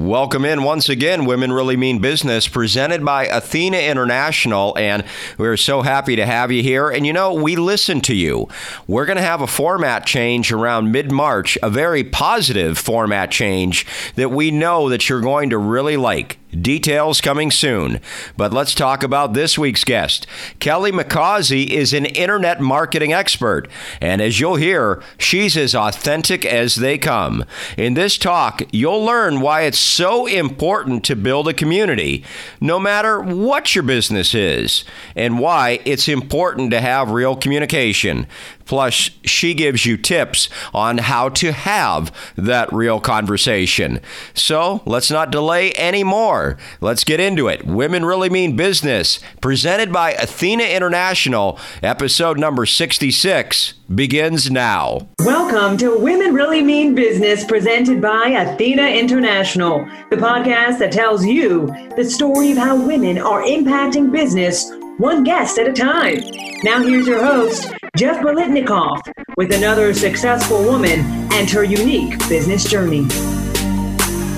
[0.00, 4.74] Welcome in once again, Women Really Mean Business, presented by Athena International.
[4.78, 5.04] And
[5.36, 6.88] we're so happy to have you here.
[6.88, 8.48] And you know, we listen to you.
[8.86, 13.84] We're going to have a format change around mid March, a very positive format change
[14.14, 16.39] that we know that you're going to really like.
[16.50, 18.00] Details coming soon.
[18.36, 20.26] But let's talk about this week's guest.
[20.58, 23.68] Kelly McCausey is an internet marketing expert.
[24.00, 27.44] And as you'll hear, she's as authentic as they come.
[27.76, 32.24] In this talk, you'll learn why it's so important to build a community,
[32.60, 38.26] no matter what your business is, and why it's important to have real communication.
[38.70, 43.98] Plus, she gives you tips on how to have that real conversation.
[44.32, 46.56] So let's not delay anymore.
[46.80, 47.66] Let's get into it.
[47.66, 55.08] Women Really Mean Business, presented by Athena International, episode number 66 begins now.
[55.18, 61.66] Welcome to Women Really Mean Business, presented by Athena International, the podcast that tells you
[61.96, 66.20] the story of how women are impacting business one guest at a time.
[66.62, 69.00] Now, here's your host, Jeff Bolitnikoff,
[69.36, 71.00] with another successful woman
[71.32, 73.06] and her unique business journey.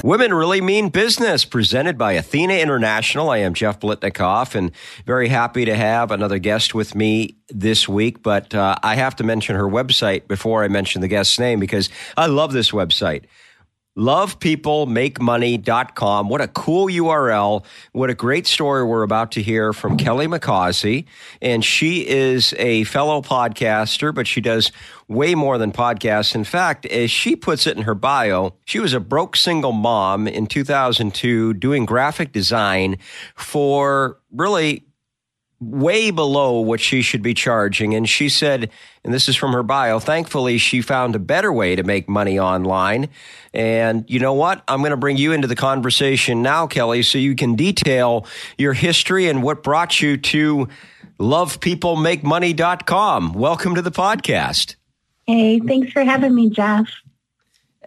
[0.02, 3.30] Women Really Mean Business, presented by Athena International.
[3.30, 4.72] I am Jeff Blitnikoff and
[5.06, 8.22] very happy to have another guest with me this week.
[8.22, 11.90] But uh, I have to mention her website before I mention the guest's name because
[12.16, 13.24] I love this website.
[13.96, 16.28] LovePeopleMakeMoney.com.
[16.28, 17.64] What a cool URL.
[17.92, 21.04] What a great story we're about to hear from Kelly McCausey.
[21.42, 24.72] And she is a fellow podcaster, but she does
[25.08, 26.34] way more than podcasts.
[26.34, 30.26] In fact, as she puts it in her bio, she was a broke single mom
[30.26, 32.96] in 2002 doing graphic design
[33.34, 34.86] for really
[35.62, 37.94] way below what she should be charging.
[37.94, 38.68] And she said,
[39.04, 42.38] and this is from her bio, thankfully, she found a better way to make money
[42.38, 43.08] online.
[43.54, 44.62] And you know what?
[44.66, 48.26] I'm going to bring you into the conversation now, Kelly, so you can detail
[48.58, 50.68] your history and what brought you to
[51.20, 53.34] lovepeoplemakemoney.com.
[53.34, 54.74] Welcome to the podcast.
[55.26, 56.88] Hey, thanks for having me, Jeff.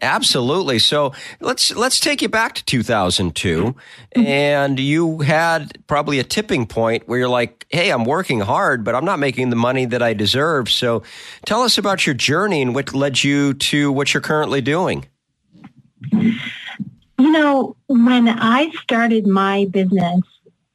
[0.01, 0.79] Absolutely.
[0.79, 4.25] So let's let's take you back to 2002, mm-hmm.
[4.25, 8.93] and you had probably a tipping point where you're like, "Hey, I'm working hard, but
[8.93, 11.03] I'm not making the money that I deserve." So,
[11.45, 15.05] tell us about your journey and what led you to what you're currently doing.
[16.11, 20.21] You know, when I started my business,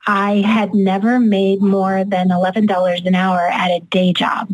[0.07, 4.49] I had never made more than eleven dollars an hour at a day job.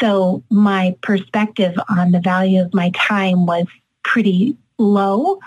[0.00, 3.66] So my perspective on the value of my time was
[4.04, 5.40] pretty low.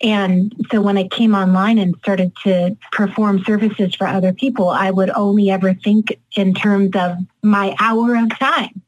[0.00, 4.90] And so when I came online and started to perform services for other people, I
[4.90, 8.82] would only ever think in terms of my hour of time.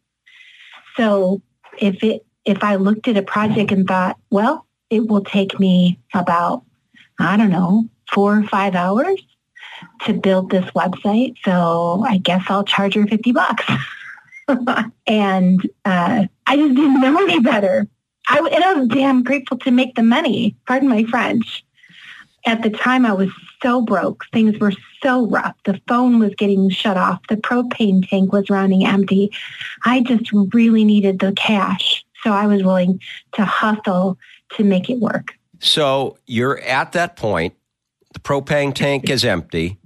[0.96, 1.42] So
[1.78, 5.98] if it if I looked at a project and thought, well, it will take me
[6.14, 6.64] about,
[7.18, 9.20] I don't know, four or five hours
[10.02, 11.36] to build this website.
[11.44, 13.64] So I guess I'll charge her 50 bucks.
[15.06, 17.86] and uh, I just didn't know any better.
[18.28, 20.56] I, and I was damn grateful to make the money.
[20.66, 21.64] Pardon my French.
[22.46, 23.30] At the time, I was
[23.62, 24.24] so broke.
[24.32, 25.56] Things were so rough.
[25.64, 27.20] The phone was getting shut off.
[27.28, 29.30] The propane tank was running empty.
[29.84, 32.04] I just really needed the cash.
[32.22, 33.00] So I was willing
[33.32, 34.18] to hustle
[34.54, 35.34] to make it work.
[35.58, 37.54] So you're at that point.
[38.14, 39.78] The propane tank is empty.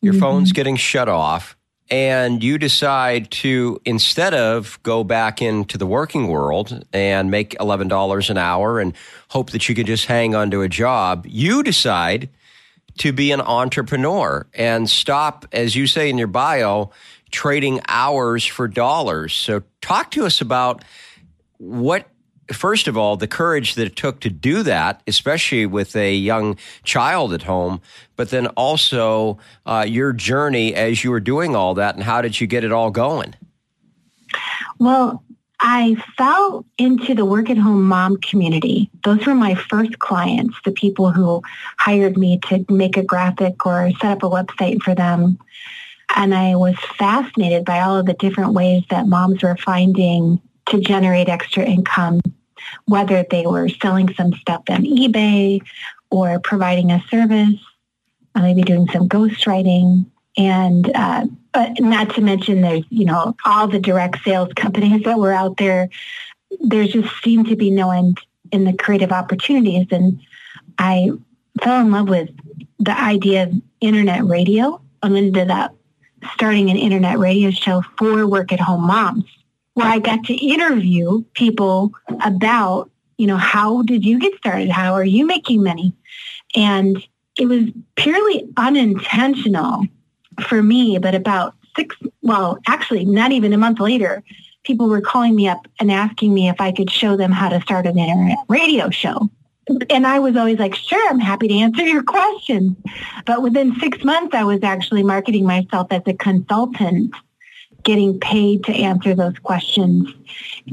[0.00, 0.20] Your mm-hmm.
[0.20, 1.56] phone's getting shut off
[1.90, 8.30] and you decide to instead of go back into the working world and make $11
[8.30, 8.94] an hour and
[9.28, 12.28] hope that you can just hang onto a job you decide
[12.98, 16.90] to be an entrepreneur and stop as you say in your bio
[17.30, 19.32] trading hours for dollars.
[19.32, 20.84] So talk to us about
[21.58, 22.08] what
[22.52, 26.56] first of all, the courage that it took to do that, especially with a young
[26.84, 27.80] child at home,
[28.16, 32.40] but then also uh, your journey as you were doing all that and how did
[32.40, 33.34] you get it all going?
[34.78, 35.22] Well,
[35.60, 38.90] I fell into the work at home mom community.
[39.04, 41.42] Those were my first clients, the people who
[41.78, 45.38] hired me to make a graphic or set up a website for them.
[46.16, 50.80] And I was fascinated by all of the different ways that moms were finding to
[50.80, 52.20] generate extra income
[52.90, 55.60] whether they were selling some stuff on eBay
[56.10, 57.54] or providing a service,
[58.34, 60.04] uh, maybe doing some ghostwriting,
[60.36, 61.24] and uh,
[61.78, 65.88] not to mention there's you know all the direct sales companies that were out there.
[66.60, 68.18] There just seemed to be no end
[68.50, 70.20] in the creative opportunities, and
[70.78, 71.10] I
[71.62, 72.30] fell in love with
[72.80, 74.80] the idea of internet radio.
[75.02, 75.76] I ended up
[76.34, 79.24] starting an internet radio show for work at home moms
[79.74, 82.90] where I got to interview people about
[83.20, 84.70] you know, how did you get started?
[84.70, 85.92] How are you making money?
[86.56, 87.06] And
[87.36, 87.64] it was
[87.94, 89.84] purely unintentional
[90.48, 94.24] for me, but about six, well, actually not even a month later,
[94.64, 97.60] people were calling me up and asking me if I could show them how to
[97.60, 99.28] start an internet radio show.
[99.90, 102.74] And I was always like, sure, I'm happy to answer your questions.
[103.26, 107.12] But within six months, I was actually marketing myself as a consultant,
[107.82, 110.12] getting paid to answer those questions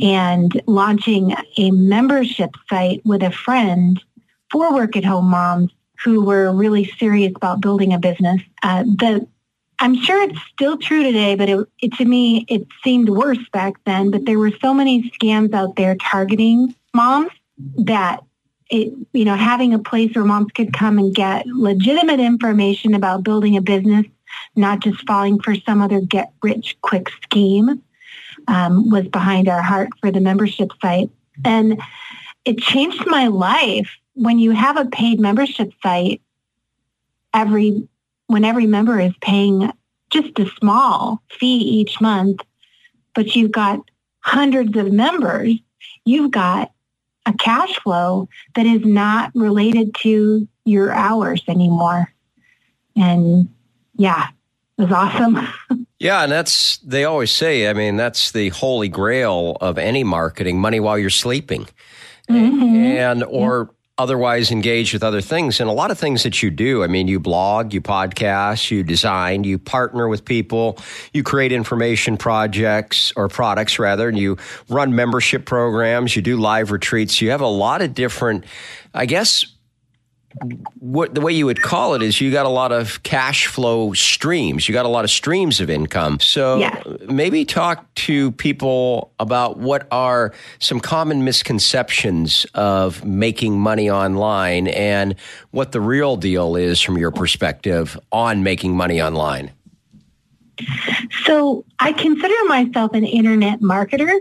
[0.02, 4.02] and launching a membership site with a friend
[4.52, 5.72] for work at home moms
[6.04, 8.42] who were really serious about building a business.
[8.64, 9.28] Uh, the
[9.80, 13.76] I'm sure it's still true today, but it, it, to me, it seemed worse back
[13.86, 14.10] then.
[14.10, 17.32] But there were so many scams out there targeting moms
[17.78, 18.24] that
[18.70, 23.24] it, you know, having a place where moms could come and get legitimate information about
[23.24, 24.06] building a business,
[24.56, 27.82] not just falling for some other get rich quick scheme,
[28.48, 31.10] um, was behind our heart for the membership site.
[31.44, 31.82] And
[32.46, 33.90] it changed my life.
[34.14, 36.22] When you have a paid membership site,
[37.34, 37.88] every
[38.28, 39.72] when every member is paying
[40.10, 42.42] just a small fee each month,
[43.14, 43.80] but you've got
[44.20, 45.54] hundreds of members,
[46.04, 46.72] you've got
[47.26, 52.14] a cash flow that is not related to your hours anymore.
[52.96, 53.50] And
[53.98, 54.28] yeah,
[54.78, 55.48] it was awesome.
[56.00, 60.60] yeah, and that's, they always say, I mean, that's the holy grail of any marketing
[60.60, 61.68] money while you're sleeping.
[62.30, 62.76] Mm-hmm.
[62.76, 65.60] And, or, otherwise engaged with other things.
[65.60, 68.84] And a lot of things that you do, I mean, you blog, you podcast, you
[68.84, 70.78] design, you partner with people,
[71.14, 74.38] you create information projects or products rather, and you
[74.70, 77.22] run membership programs, you do live retreats.
[77.22, 78.46] You have a lot of different,
[78.94, 79.46] I guess,
[80.80, 83.94] what the way you would call it is you got a lot of cash flow
[83.94, 84.68] streams.
[84.68, 86.20] You got a lot of streams of income.
[86.20, 86.82] So yeah.
[87.08, 95.16] maybe talk to people about what are some common misconceptions of making money online and
[95.52, 99.52] what the real deal is from your perspective on making money online.
[101.26, 104.20] So I consider myself an internet marketer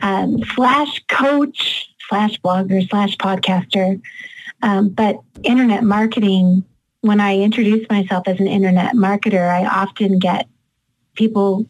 [0.00, 4.00] um, slash coach slash blogger slash podcaster.
[4.62, 6.64] Um, but internet marketing,
[7.00, 10.48] when I introduce myself as an internet marketer, I often get
[11.14, 11.66] people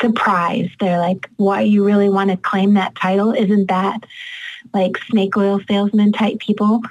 [0.00, 0.72] surprised.
[0.80, 3.32] They're like, why you really want to claim that title?
[3.32, 4.04] Isn't that
[4.72, 6.82] like snake oil salesman type people?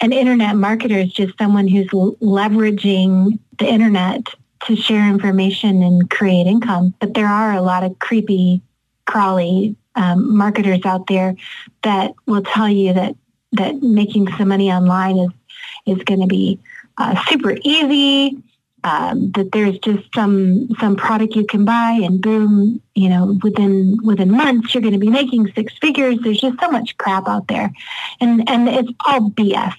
[0.00, 4.26] An internet marketer is just someone who's leveraging the internet
[4.66, 6.94] to share information and create income.
[7.00, 8.60] But there are a lot of creepy,
[9.06, 11.34] crawly um, marketers out there
[11.82, 13.16] that will tell you that
[13.52, 15.30] that making some money online is
[15.86, 16.58] is going to be
[16.98, 18.42] uh, super easy.
[18.84, 23.98] Um, that there's just some some product you can buy and boom, you know, within
[24.04, 26.18] within months you're going to be making six figures.
[26.22, 27.72] There's just so much crap out there,
[28.20, 29.74] and and it's all BS.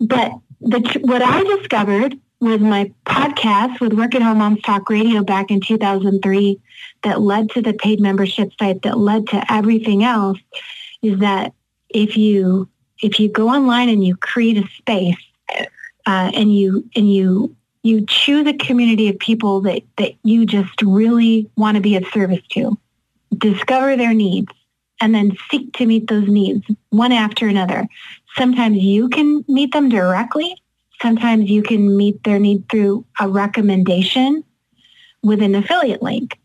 [0.00, 5.22] But the, what I discovered with my podcast with Work at Home Moms Talk Radio
[5.22, 6.60] back in 2003
[7.02, 10.38] that led to the paid membership site that led to everything else
[11.02, 11.52] is that
[11.90, 12.68] if you
[13.00, 15.16] if you go online and you create a space
[16.06, 20.82] uh, and you and you you choose a community of people that, that you just
[20.82, 22.76] really want to be of service to,
[23.36, 24.52] discover their needs,
[25.00, 27.86] and then seek to meet those needs one after another.
[28.36, 30.56] Sometimes you can meet them directly.
[31.00, 34.42] Sometimes you can meet their need through a recommendation
[35.22, 36.38] with an affiliate link.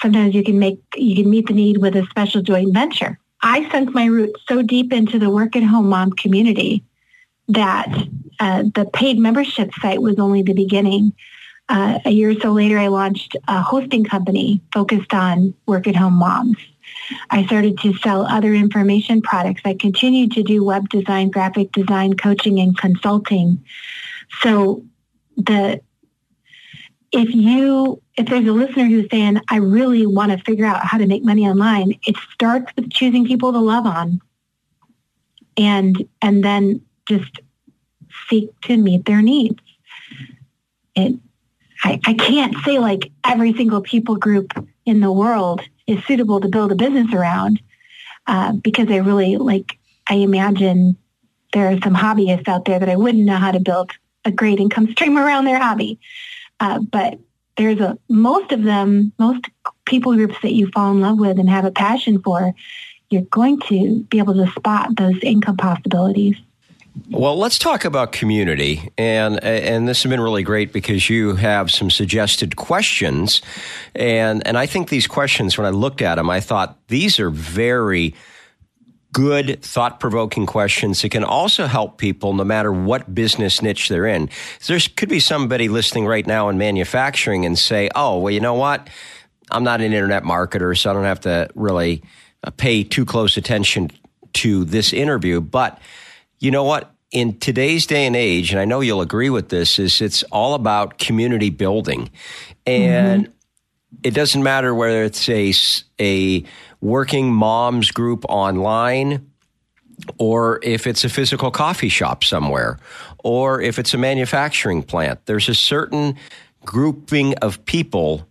[0.00, 3.18] Sometimes you can make you can meet the need with a special joint venture.
[3.44, 6.82] I sunk my roots so deep into the work at home mom community
[7.48, 7.86] that
[8.40, 11.12] uh, the paid membership site was only the beginning.
[11.68, 15.94] Uh, a year or so later, I launched a hosting company focused on work at
[15.94, 16.56] home moms.
[17.30, 19.60] I started to sell other information products.
[19.66, 23.62] I continued to do web design, graphic design, coaching, and consulting.
[24.40, 24.82] So
[25.36, 25.82] the
[27.14, 30.98] if you if there's a listener who's saying i really want to figure out how
[30.98, 34.20] to make money online it starts with choosing people to love on
[35.56, 37.40] and and then just
[38.28, 39.62] seek to meet their needs
[40.96, 41.14] it
[41.84, 44.52] I, I can't say like every single people group
[44.86, 47.60] in the world is suitable to build a business around
[48.26, 49.78] uh, because I really like
[50.08, 50.96] I imagine
[51.52, 53.92] there are some hobbyists out there that I wouldn't know how to build
[54.24, 55.98] a great income stream around their hobby.
[56.60, 57.18] Uh, but
[57.56, 59.46] there's a most of them, most
[59.84, 62.54] people groups that you fall in love with and have a passion for,
[63.10, 66.36] you're going to be able to spot those income possibilities.
[67.10, 71.70] Well, let's talk about community, and and this has been really great because you have
[71.72, 73.42] some suggested questions,
[73.96, 77.30] and and I think these questions, when I looked at them, I thought these are
[77.30, 78.14] very
[79.14, 84.06] good, thought provoking questions that can also help people no matter what business niche they're
[84.06, 84.28] in.
[84.66, 88.54] There could be somebody listening right now in manufacturing and say, oh, well, you know
[88.54, 88.90] what?
[89.52, 92.02] I'm not an internet marketer, so I don't have to really
[92.42, 93.90] uh, pay too close attention
[94.34, 95.40] to this interview.
[95.40, 95.80] But
[96.40, 96.90] you know what?
[97.12, 100.54] In today's day and age, and I know you'll agree with this, is it's all
[100.54, 102.10] about community building.
[102.66, 103.33] And mm-hmm.
[104.02, 105.52] It doesn't matter whether it's a,
[106.00, 106.44] a
[106.80, 109.30] working moms group online
[110.18, 112.78] or if it's a physical coffee shop somewhere
[113.22, 115.24] or if it's a manufacturing plant.
[115.26, 116.16] There's a certain
[116.64, 118.28] grouping of people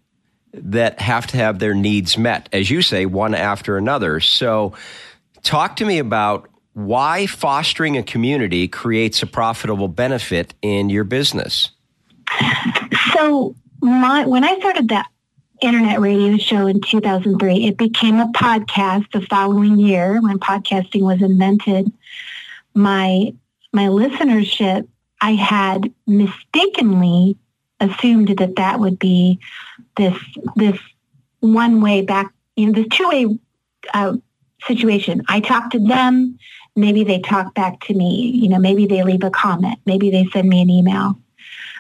[0.54, 4.20] that have to have their needs met, as you say, one after another.
[4.20, 4.74] So,
[5.42, 11.72] talk to me about why fostering a community creates a profitable benefit in your business.
[13.14, 15.08] So, my, when I started that
[15.64, 17.66] internet radio show in 2003.
[17.68, 21.90] It became a podcast the following year when podcasting was invented.
[22.76, 23.34] My
[23.72, 24.88] my listenership,
[25.22, 27.38] I had mistakenly
[27.80, 29.40] assumed that that would be
[29.96, 30.18] this
[30.58, 30.78] this
[31.40, 33.40] one way back, you know, this two way
[33.94, 34.18] uh,
[34.68, 35.24] situation.
[35.30, 36.38] I talk to them,
[36.76, 38.32] maybe they talk back to me.
[38.36, 41.18] You know, maybe they leave a comment, maybe they send me an email.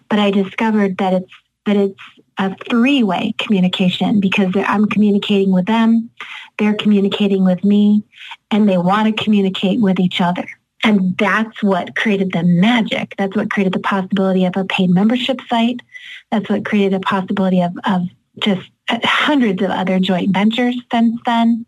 [0.09, 1.33] But I discovered that it's
[1.65, 1.99] that it's
[2.37, 6.09] a three-way communication because I'm communicating with them,
[6.57, 8.03] they're communicating with me,
[8.51, 10.47] and they want to communicate with each other.
[10.83, 13.15] And that's what created the magic.
[13.17, 15.81] That's what created the possibility of a paid membership site.
[16.29, 18.01] That's what created the possibility of, of
[18.39, 21.65] just hundreds of other joint ventures since then.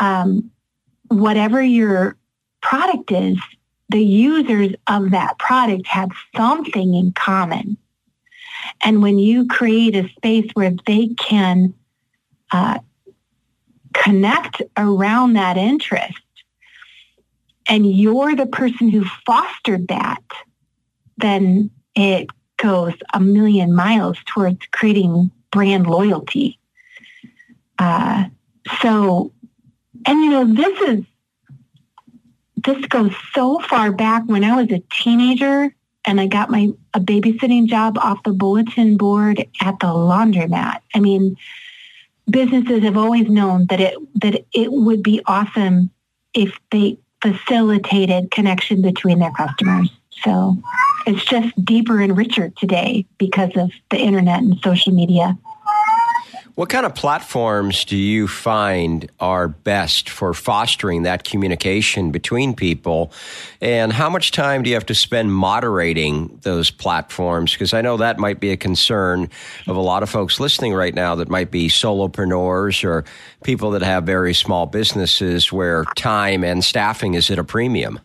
[0.00, 0.50] Um,
[1.08, 2.16] whatever your
[2.60, 3.38] product is,
[3.90, 7.76] the users of that product have something in common.
[8.82, 11.74] And when you create a space where they can
[12.50, 12.78] uh,
[13.92, 16.18] connect around that interest,
[17.66, 20.22] and you're the person who fostered that,
[21.16, 22.28] then it
[22.58, 26.58] goes a million miles towards creating brand loyalty.
[27.78, 28.26] Uh,
[28.80, 29.32] so,
[30.06, 31.04] and you know, this is,
[32.56, 35.74] this goes so far back when I was a teenager
[36.06, 40.80] and I got my a babysitting job off the bulletin board at the laundromat.
[40.94, 41.36] I mean,
[42.28, 45.90] businesses have always known that it that it would be awesome
[46.34, 49.90] if they facilitated connection between their customers.
[50.22, 50.56] So
[51.06, 55.36] it's just deeper and richer today because of the internet and social media.
[56.56, 63.12] What kind of platforms do you find are best for fostering that communication between people?
[63.60, 67.54] And how much time do you have to spend moderating those platforms?
[67.54, 69.30] Because I know that might be a concern
[69.66, 73.04] of a lot of folks listening right now that might be solopreneurs or
[73.42, 77.98] people that have very small businesses where time and staffing is at a premium.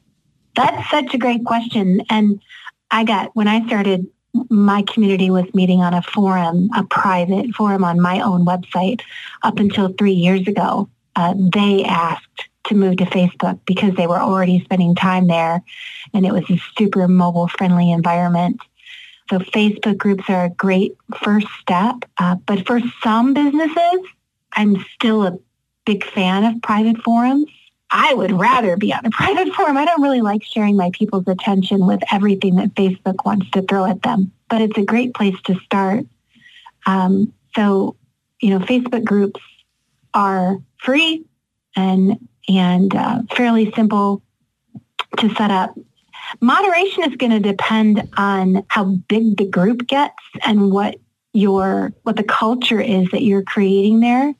[0.55, 2.01] That's such a great question.
[2.09, 2.41] And
[2.89, 4.07] I got, when I started
[4.49, 9.01] my community was meeting on a forum, a private forum on my own website
[9.43, 10.89] up until three years ago.
[11.15, 15.61] Uh, they asked to move to Facebook because they were already spending time there
[16.13, 18.61] and it was a super mobile friendly environment.
[19.29, 22.05] So Facebook groups are a great first step.
[22.17, 23.99] Uh, but for some businesses,
[24.53, 25.37] I'm still a
[25.85, 27.47] big fan of private forums.
[27.91, 29.77] I would rather be on a private forum.
[29.77, 33.85] I don't really like sharing my people's attention with everything that Facebook wants to throw
[33.85, 36.05] at them, but it's a great place to start.
[36.85, 37.95] Um, so,
[38.41, 39.41] you know, Facebook groups
[40.13, 41.25] are free
[41.75, 44.21] and and uh, fairly simple
[45.17, 45.77] to set up.
[46.41, 50.95] Moderation is going to depend on how big the group gets and what
[51.33, 54.33] your what the culture is that you're creating there.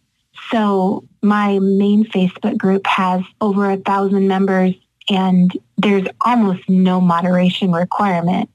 [0.51, 4.73] So my main Facebook group has over a thousand members
[5.09, 8.49] and there's almost no moderation requirement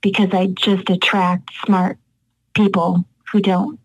[0.00, 1.98] because I just attract smart
[2.54, 3.78] people who don't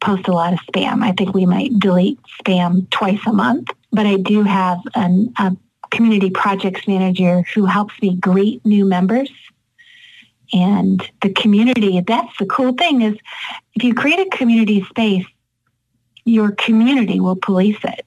[0.00, 1.02] post a lot of spam.
[1.02, 5.56] I think we might delete spam twice a month, but I do have an, a
[5.90, 9.30] community projects manager who helps me greet new members.
[10.52, 13.16] And the community, that's the cool thing is
[13.74, 15.26] if you create a community space,
[16.28, 18.04] your community will police it.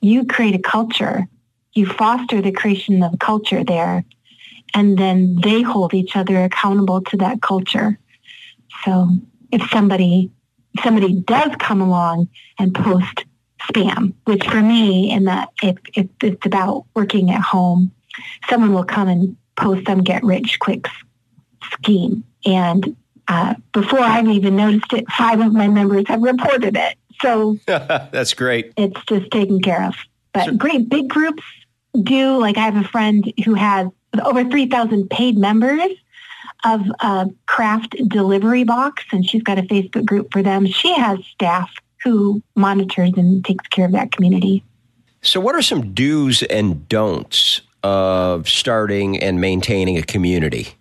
[0.00, 1.26] You create a culture.
[1.72, 4.04] You foster the creation of culture there.
[4.74, 7.98] And then they hold each other accountable to that culture.
[8.84, 9.08] So
[9.52, 10.30] if somebody
[10.82, 12.28] somebody does come along
[12.58, 13.24] and post
[13.68, 17.90] spam, which for me in that if, if it's about working at home,
[18.48, 20.86] someone will come and post some get rich quick
[21.72, 22.22] scheme.
[22.44, 26.96] And uh, before I've even noticed it, five of my members have reported it.
[27.20, 28.72] So that's great.
[28.76, 29.94] It's just taken care of.
[30.32, 31.42] But great big groups
[32.02, 33.88] do, like I have a friend who has
[34.24, 35.90] over 3,000 paid members
[36.64, 40.66] of a craft delivery box and she's got a Facebook group for them.
[40.66, 41.70] She has staff
[42.02, 44.64] who monitors and takes care of that community.
[45.22, 50.74] So, what are some do's and don'ts of starting and maintaining a community?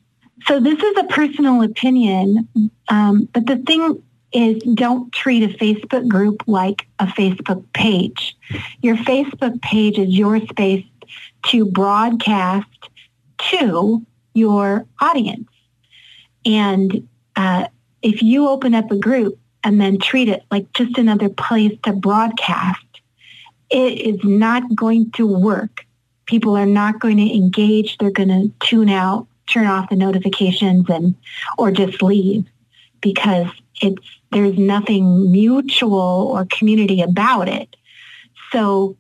[0.46, 2.48] So, this is a personal opinion,
[2.89, 4.01] um, but the thing
[4.38, 8.38] is don't treat a Facebook group like a Facebook page.
[8.84, 10.86] Your Facebook page is your space
[11.48, 12.89] to broadcast
[13.50, 15.50] to your audience.
[16.46, 17.67] And uh,
[18.03, 21.94] if you open up a group and then treat it like just another place to
[21.94, 22.86] broadcast,
[23.72, 25.84] it is not going to work.
[26.27, 27.98] People are not going to engage.
[27.98, 31.15] They're going to tune out, turn off the notifications and
[31.58, 32.46] or just leave
[33.01, 33.48] because
[33.82, 37.75] it's there's nothing mutual or community about it.
[38.51, 38.98] So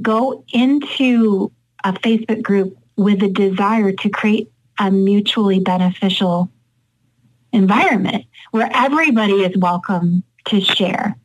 [0.00, 1.52] go into
[1.84, 6.50] a Facebook group with a desire to create a mutually beneficial
[7.52, 11.16] environment where everybody is welcome to share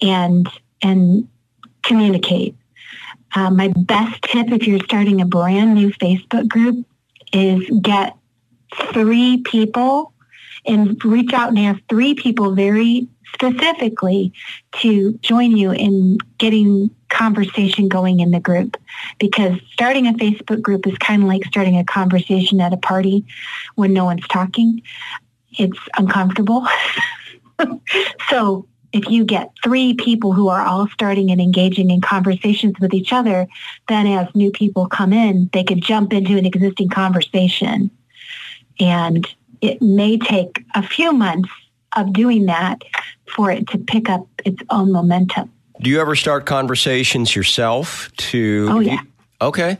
[0.00, 0.48] and
[0.82, 1.28] and
[1.82, 2.54] communicate.
[3.34, 6.86] Uh, my best tip if you're starting a brand new Facebook group
[7.32, 8.16] is get
[8.92, 10.12] three people
[10.68, 14.32] and reach out and ask three people very specifically
[14.72, 18.76] to join you in getting conversation going in the group
[19.18, 23.24] because starting a Facebook group is kind of like starting a conversation at a party
[23.74, 24.82] when no one's talking.
[25.58, 26.66] It's uncomfortable.
[28.28, 32.94] so if you get three people who are all starting and engaging in conversations with
[32.94, 33.46] each other,
[33.88, 37.90] then as new people come in, they could jump into an existing conversation.
[38.80, 39.26] And
[39.60, 41.50] it may take a few months
[41.96, 42.82] of doing that
[43.34, 45.50] for it to pick up its own momentum.
[45.80, 49.00] Do you ever start conversations yourself to Oh yeah.
[49.40, 49.78] Okay.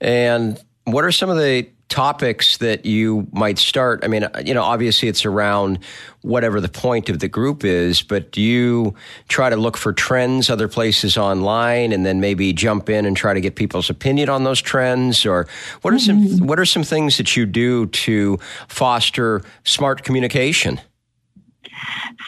[0.00, 4.04] And what are some of the topics that you might start?
[4.04, 5.78] I mean, you know, obviously it's around
[6.22, 8.94] whatever the point of the group is, but do you
[9.28, 13.32] try to look for trends other places online and then maybe jump in and try
[13.32, 15.46] to get people's opinion on those trends or
[15.82, 20.80] what are some what are some things that you do to foster smart communication?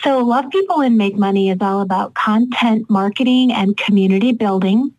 [0.02, 4.94] So Love People and Make Money is all about content marketing and community building.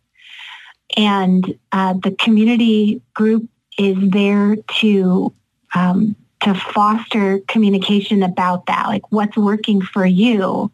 [0.96, 3.48] And uh, the community group
[3.80, 5.32] is there to
[5.74, 10.70] um, to foster communication about that, like what's working for you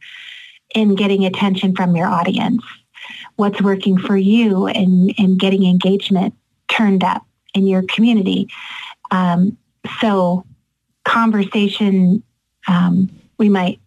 [0.74, 2.62] in getting attention from your audience,
[3.36, 6.34] what's working for you in, in getting engagement
[6.68, 8.48] turned up in your community.
[9.12, 9.56] Um,
[10.00, 10.44] so
[11.04, 12.22] conversation,
[12.66, 13.78] um, we might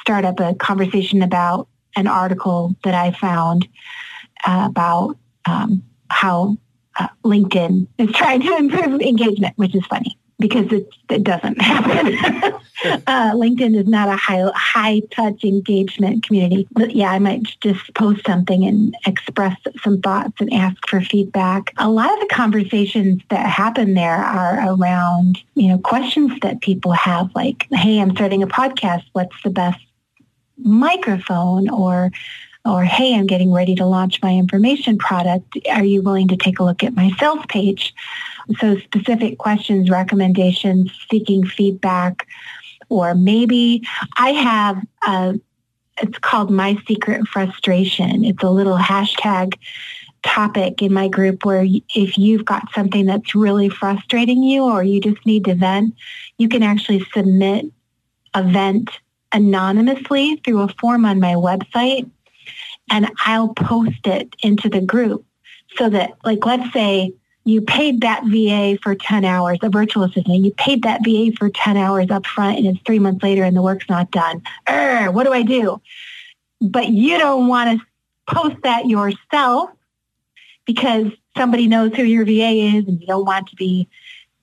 [0.00, 3.66] start up a conversation about an article that I found
[4.46, 6.56] uh, about um, how
[6.98, 12.14] uh, LinkedIn is trying to improve engagement, which is funny because it, it doesn't happen.
[13.06, 16.68] uh, LinkedIn is not a high, high touch engagement community.
[16.72, 21.72] But yeah, I might just post something and express some thoughts and ask for feedback.
[21.78, 26.92] A lot of the conversations that happen there are around, you know, questions that people
[26.92, 29.04] have like, hey, I'm starting a podcast.
[29.12, 29.80] What's the best
[30.58, 32.10] microphone or
[32.66, 35.58] or hey i'm getting ready to launch my information product.
[35.70, 37.94] Are you willing to take a look at my sales page?
[38.58, 42.26] So specific questions recommendations seeking feedback
[42.88, 43.82] or maybe
[44.18, 45.40] i have a
[46.02, 48.24] it's called my secret frustration.
[48.24, 49.54] It's a little hashtag
[50.22, 55.00] topic in my group where if you've got something that's really frustrating you or you
[55.00, 55.94] just need to vent
[56.38, 57.66] you can actually submit
[58.34, 58.90] a vent
[59.30, 62.10] anonymously through a form on my website
[62.90, 65.24] and I'll post it into the group
[65.76, 67.12] so that like let's say
[67.44, 71.48] you paid that VA for 10 hours, a virtual assistant, you paid that VA for
[71.48, 74.42] 10 hours up front and it's three months later and the work's not done.
[74.68, 75.80] Urgh, what do I do?
[76.60, 77.86] But you don't want to
[78.34, 79.70] post that yourself
[80.64, 83.88] because somebody knows who your VA is and you don't want to be,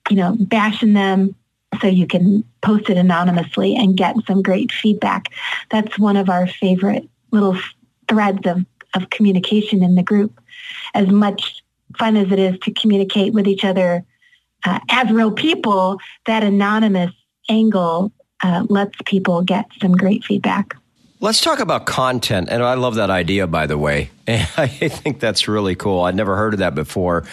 [0.08, 1.34] you know, bashing them
[1.82, 5.26] so you can post it anonymously and get some great feedback.
[5.70, 7.58] That's one of our favorite little
[8.08, 8.64] threads of,
[8.94, 10.40] of communication in the group.
[10.94, 11.62] As much
[11.98, 14.04] fun as it is to communicate with each other
[14.64, 17.12] uh, as real people, that anonymous
[17.48, 18.12] angle
[18.42, 20.74] uh, lets people get some great feedback.
[21.20, 22.48] Let's talk about content.
[22.50, 24.10] And I love that idea, by the way.
[24.28, 26.02] I think that's really cool.
[26.02, 27.24] I'd never heard of that before,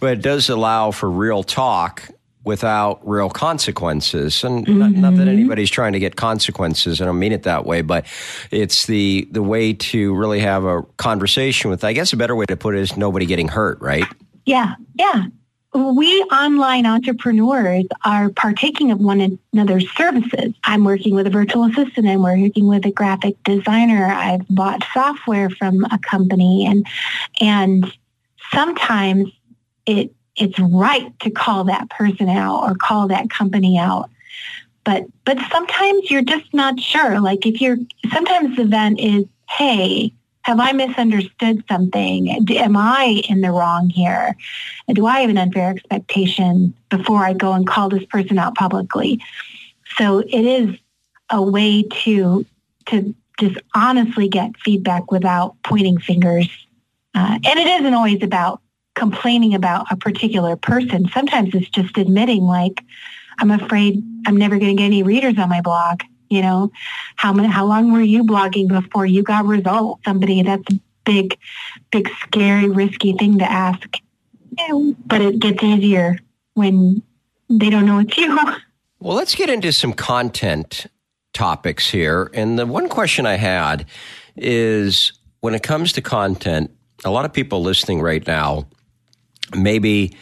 [0.00, 2.08] but it does allow for real talk
[2.48, 4.42] without real consequences.
[4.42, 4.78] And mm-hmm.
[4.78, 5.28] not, not, that mm-hmm.
[5.28, 7.00] anybody's trying to get consequences.
[7.00, 8.06] I don't mean it that way, but
[8.50, 11.84] it's the the way to really have a conversation with.
[11.84, 14.06] I guess a better way to put it is nobody getting hurt, right?
[14.46, 15.26] Yeah, yeah.
[15.74, 20.54] We online entrepreneurs are partaking of one another's services.
[20.64, 22.08] I'm working with a virtual assistant.
[22.08, 24.06] I'm working with a graphic designer.
[24.06, 26.86] I've bought software from a company, and
[27.42, 27.92] and
[28.50, 29.28] sometimes
[29.84, 34.10] it it's right to call that person out or call that company out.
[34.84, 37.20] But but sometimes you're just not sure.
[37.20, 37.78] Like if you're
[38.12, 42.30] sometimes the event is, hey, have I misunderstood something?
[42.50, 44.34] Am I in the wrong here?
[44.88, 49.20] Do I have an unfair expectation before I go and call this person out publicly?
[49.96, 50.76] So it is
[51.30, 52.46] a way to
[52.86, 56.48] to just honestly get feedback without pointing fingers.
[57.14, 58.62] Uh, and it isn't always about
[58.98, 61.08] complaining about a particular person.
[61.08, 62.82] Sometimes it's just admitting like,
[63.38, 66.02] I'm afraid I'm never going to get any readers on my blog.
[66.28, 66.72] You know,
[67.16, 70.02] how many, how long were you blogging before you got results?
[70.04, 71.38] Somebody that's a big,
[71.90, 73.96] big, scary, risky thing to ask.
[75.06, 76.18] But it gets easier
[76.54, 77.02] when
[77.48, 78.38] they don't know it's you.
[79.00, 80.88] Well, let's get into some content
[81.32, 82.32] topics here.
[82.34, 83.86] And the one question I had
[84.36, 86.72] is when it comes to content,
[87.04, 88.66] a lot of people listening right now
[89.54, 90.16] maybe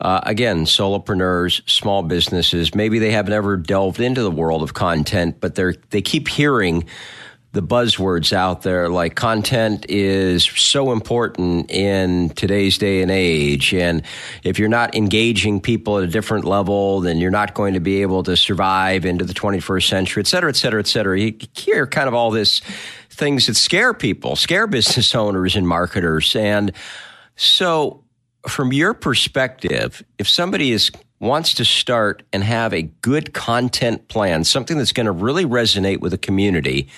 [0.00, 5.40] uh, again, solopreneurs, small businesses, maybe they haven't ever delved into the world of content,
[5.40, 6.84] but they're they keep hearing
[7.56, 13.72] the buzzwords out there like content is so important in today's day and age.
[13.72, 14.02] And
[14.44, 18.02] if you're not engaging people at a different level then you're not going to be
[18.02, 21.18] able to survive into the 21st century et cetera et cetera et cetera.
[21.18, 22.60] You hear kind of all this
[23.08, 26.36] things that scare people scare business owners and marketers.
[26.36, 26.72] And
[27.36, 28.04] so
[28.48, 34.44] from your perspective, if somebody is wants to start and have a good content plan,
[34.44, 36.88] something that's going to really resonate with the community,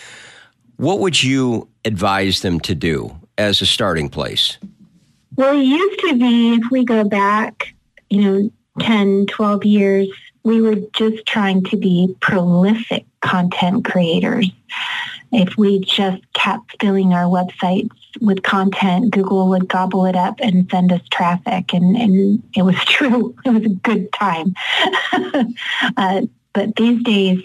[0.77, 4.59] what would you advise them to do as a starting place?
[5.37, 7.75] Well, it used to be, if we go back,
[8.11, 10.09] you know, 10, 12 years,
[10.43, 14.51] we were just trying to be prolific content creators.
[15.33, 20.69] If we just kept filling our websites with content, Google would gobble it up and
[20.71, 21.73] send us traffic.
[21.75, 23.35] And, and it was true.
[23.45, 24.55] It was a good time.
[25.97, 27.43] uh, but these days,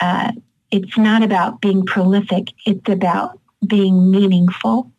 [0.00, 0.32] uh,
[0.70, 2.48] it's not about being prolific.
[2.66, 4.90] It's about being meaningful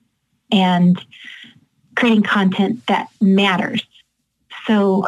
[0.52, 1.00] and
[1.96, 3.86] creating content that matters.
[4.66, 5.08] So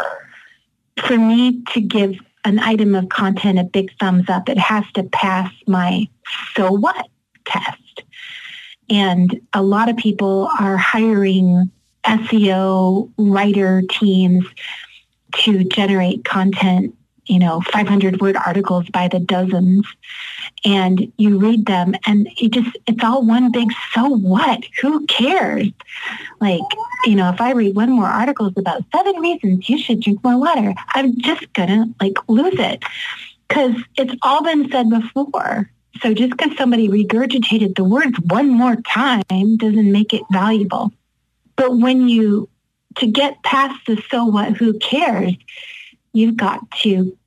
[0.98, 5.04] for me to give an item of content a big thumbs up, it has to
[5.04, 6.08] pass my
[6.56, 7.08] so what
[7.46, 8.04] test.
[8.90, 11.72] And a lot of people are hiring
[12.06, 14.46] SEO writer teams
[15.34, 16.96] to generate content,
[17.32, 19.88] you know, 500 word articles by the dozens.
[20.66, 24.66] And you read them and it just, it's all one big so what?
[24.82, 25.70] Who cares?
[26.42, 26.62] Like,
[27.06, 30.38] you know, if I read one more article about seven reasons you should drink more
[30.38, 32.84] water, I'm just going to like lose it
[33.48, 35.72] because it's all been said before.
[36.02, 39.24] So just because somebody regurgitated the words one more time
[39.56, 40.92] doesn't make it valuable.
[41.56, 42.50] But when you,
[42.98, 45.34] to get past the so what, who cares,
[46.12, 47.18] you've got to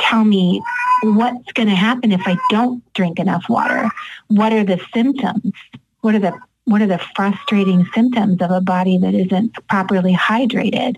[0.00, 0.62] tell me
[1.02, 3.88] what's going to happen if I don't drink enough water.
[4.28, 5.52] What are the symptoms?
[6.00, 10.96] What are the what are the frustrating symptoms of a body that isn't properly hydrated?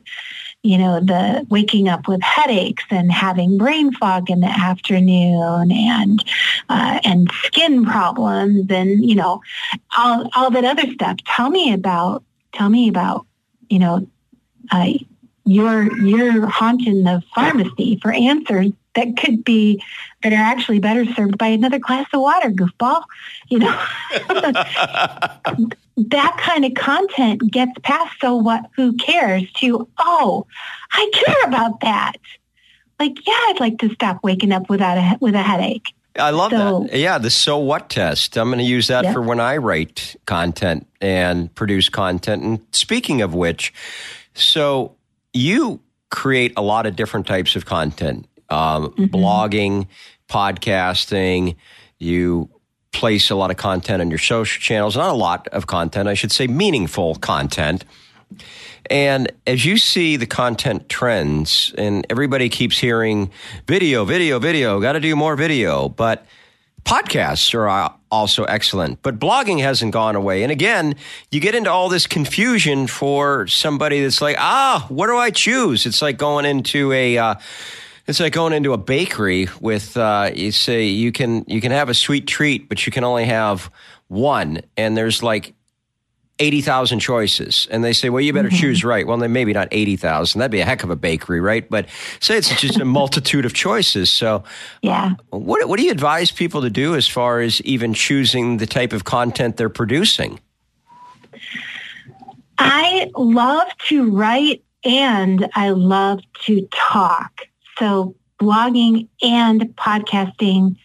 [0.63, 6.25] you know, the waking up with headaches and having brain fog in the afternoon and
[6.69, 9.41] uh, and skin problems and you know
[9.97, 11.17] all all that other stuff.
[11.27, 13.27] Tell me about tell me about
[13.69, 14.07] you know
[14.71, 14.93] uh,
[15.45, 19.83] your your haunting the pharmacy for answers that could be
[20.23, 23.03] that are actually better served by another glass of water, goofball.
[23.49, 23.85] You know,
[25.97, 28.15] that kind of content gets past.
[28.21, 28.67] So what?
[28.77, 29.51] Who cares?
[29.55, 30.47] To oh,
[30.93, 32.15] I care about that.
[32.99, 35.95] Like, yeah, I'd like to stop waking up without a with a headache.
[36.19, 36.99] I love so, that.
[36.99, 38.37] Yeah, the so what test.
[38.37, 42.43] I'm going to use that for when I write content and produce content.
[42.43, 43.73] And speaking of which,
[44.35, 44.95] so
[45.33, 49.05] you create a lot of different types of content um, mm-hmm.
[49.05, 49.87] blogging,
[50.29, 51.57] podcasting.
[51.99, 52.51] You
[52.93, 56.15] place a lot of content on your social channels, not a lot of content, I
[56.15, 57.85] should say meaningful content.
[58.91, 63.31] And as you see the content trends, and everybody keeps hearing
[63.67, 66.27] video, video, video, got to do more video, but
[66.85, 69.03] podcasts are also excellent.
[69.03, 70.45] But blogging hasn't gone away.
[70.45, 70.95] And again,
[71.33, 75.87] you get into all this confusion for somebody that's like, ah, what do I choose?
[75.87, 77.35] It's like going into a, uh,
[78.07, 81.89] it's like going into a bakery with uh, you say you can you can have
[81.89, 83.71] a sweet treat, but you can only have
[84.09, 85.55] one, and there's like
[86.43, 88.59] 80,000 choices and they say, well, you better Mhm.
[88.61, 89.07] choose right.
[89.07, 90.41] Well, then maybe not 80,000.
[90.41, 91.69] That'd be a heck of a bakery, right?
[91.71, 91.87] But
[92.21, 94.11] say it's just a multitude of choices.
[94.11, 94.43] So
[94.83, 95.13] Yeah.
[95.31, 98.93] what, what do you advise people to do as far as even choosing the type
[98.93, 100.41] of content they're producing?
[102.59, 107.43] I love to write and I love to talk.
[107.79, 110.77] So blogging and podcasting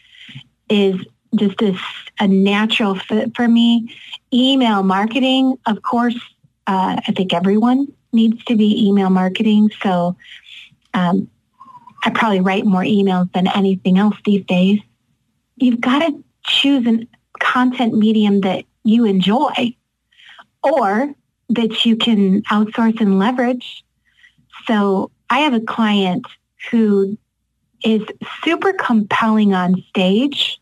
[0.70, 0.96] is
[1.36, 1.78] just a,
[2.20, 3.94] a natural fit for me.
[4.34, 6.18] Email marketing, of course,
[6.68, 9.70] uh, I think everyone needs to be email marketing.
[9.82, 10.18] So
[10.94, 11.30] um,
[12.04, 14.80] I probably write more emails than anything else these days.
[15.56, 17.08] You've got to choose a
[17.40, 19.76] content medium that you enjoy
[20.64, 21.14] or
[21.50, 23.84] that you can outsource and leverage.
[24.66, 26.26] So I have a client
[26.72, 27.18] who
[27.84, 28.02] is
[28.44, 30.60] super compelling on stage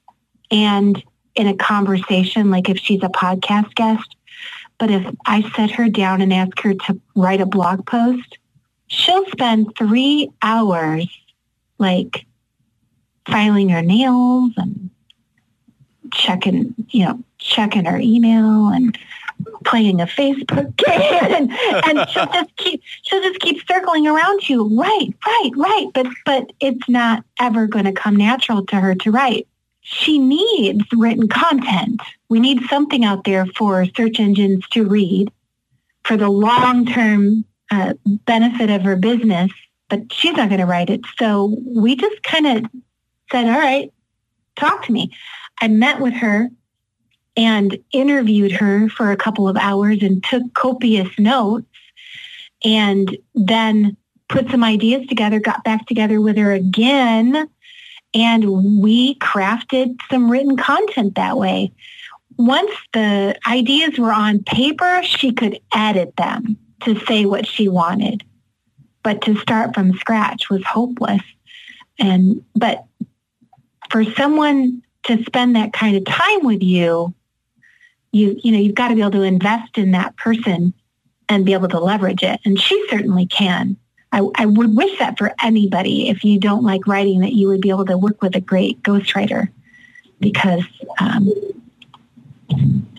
[0.51, 1.01] and
[1.36, 4.15] in a conversation, like if she's a podcast guest.
[4.78, 8.38] But if I set her down and ask her to write a blog post,
[8.88, 11.08] she'll spend three hours
[11.78, 12.26] like
[13.28, 14.89] filing her nails and
[16.13, 18.98] checking, you know, checking her email and
[19.65, 20.89] playing a Facebook game
[21.34, 21.52] and,
[21.86, 24.67] and she'll just keep she'll just keep circling around you.
[24.78, 25.88] Right, right, right.
[25.93, 29.48] But but it's not ever going to come natural to her to write.
[29.88, 32.02] She needs written content.
[32.28, 35.32] We need something out there for search engines to read
[36.04, 39.52] for the long term uh, benefit of her business.
[39.88, 41.02] But she's not going to write it.
[41.19, 42.71] So we just kind of
[43.32, 43.93] said, all right,
[44.56, 45.12] talk to me.
[45.62, 46.50] I met with her
[47.38, 51.67] and interviewed her for a couple of hours and took copious notes
[52.63, 53.95] and then
[54.30, 57.48] put some ideas together, got back together with her again,
[58.15, 61.73] and we crafted some written content that way.
[62.38, 68.23] Once the ideas were on paper, she could edit them to say what she wanted.
[69.04, 71.21] But to start from scratch was hopeless.
[71.99, 72.86] And but
[73.91, 77.13] for someone to spend that kind of time with you,
[78.12, 80.73] you you know you've got to be able to invest in that person
[81.28, 83.75] and be able to leverage it and she certainly can
[84.15, 87.60] I, I would wish that for anybody if you don't like writing that you would
[87.60, 89.49] be able to work with a great ghostwriter
[90.21, 90.63] because
[91.01, 91.30] um,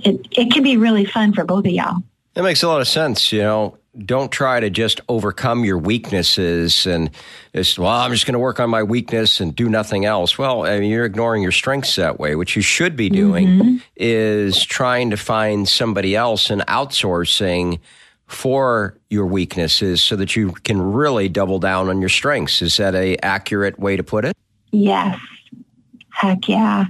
[0.05, 2.03] it, it can be really fun for both of y'all
[2.35, 3.33] That makes a lot of sense.
[3.33, 7.11] You know, don't try to just overcome your weaknesses and
[7.55, 10.37] just, well, I'm just going to work on my weakness and do nothing else.
[10.37, 12.37] Well, I mean, you're ignoring your strengths that way.
[12.37, 17.79] What you should be doing is trying to find somebody else and outsourcing
[18.27, 22.61] for your weaknesses so that you can really double down on your strengths.
[22.61, 24.37] Is that a accurate way to put it?
[24.73, 25.19] Yes.
[26.11, 26.87] Heck yeah.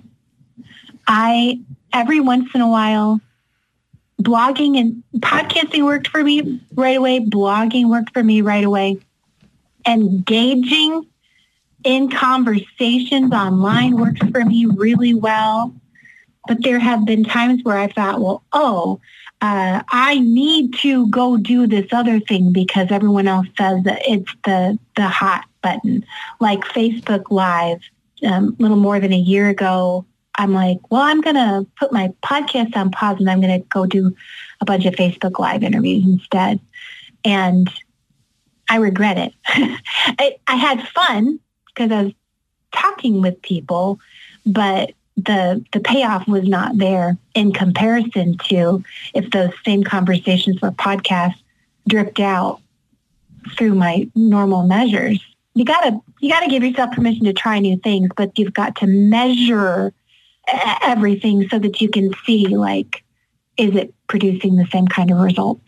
[1.07, 1.61] I,
[1.93, 3.21] every once in a while,
[4.21, 7.21] blogging and podcasting worked for me right away.
[7.21, 8.99] Blogging worked for me right away.
[9.87, 11.07] Engaging
[11.85, 15.75] in conversations online works for me really well.
[16.49, 19.01] But there have been times where I thought, well, oh,
[19.41, 24.33] uh, I need to go do this other thing because everyone else says that it's
[24.45, 26.05] the, the hot button,
[26.41, 27.81] like Facebook Live.
[28.25, 31.93] Um, a little more than a year ago, I'm like, well, I'm going to put
[31.93, 34.17] my podcast on pause and I'm going to go do
[34.61, 36.59] a bunch of Facebook Live interviews instead.
[37.25, 37.71] And
[38.69, 39.33] I regret it.
[40.19, 42.13] I, I had fun because I was
[42.73, 43.99] talking with people,
[44.45, 50.71] but the the payoff was not there in comparison to if those same conversations for
[50.71, 51.41] podcasts
[51.89, 52.61] dripped out
[53.57, 55.25] through my normal measures.
[55.55, 58.87] You gotta you gotta give yourself permission to try new things, but you've got to
[58.87, 59.93] measure
[60.83, 63.03] everything so that you can see like
[63.57, 65.65] is it producing the same kind of results.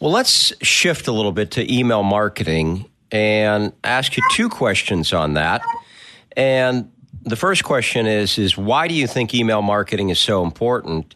[0.00, 5.34] Well, let's shift a little bit to email marketing and ask you two questions on
[5.34, 5.62] that.
[6.36, 6.90] And
[7.24, 11.14] the first question is is why do you think email marketing is so important?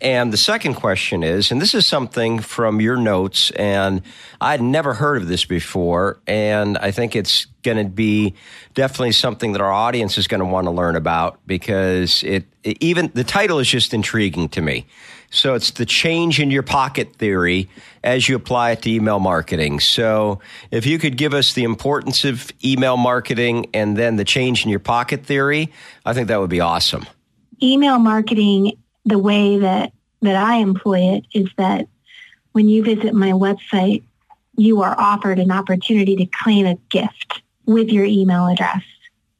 [0.00, 4.02] And the second question is, and this is something from your notes, and
[4.40, 8.34] I'd never heard of this before, and I think it's going to be
[8.74, 12.78] definitely something that our audience is going to want to learn about because it, it
[12.80, 14.86] even the title is just intriguing to me.
[15.34, 17.70] So it's the change in your pocket theory
[18.04, 19.80] as you apply it to email marketing.
[19.80, 20.40] So
[20.70, 24.70] if you could give us the importance of email marketing and then the change in
[24.70, 25.72] your pocket theory,
[26.04, 27.06] I think that would be awesome.
[27.62, 31.88] email marketing, the way that, that I employ it is that
[32.52, 34.02] when you visit my website,
[34.58, 38.82] you are offered an opportunity to claim a gift with your email address.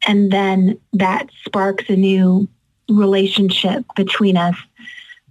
[0.07, 2.48] And then that sparks a new
[2.88, 4.57] relationship between us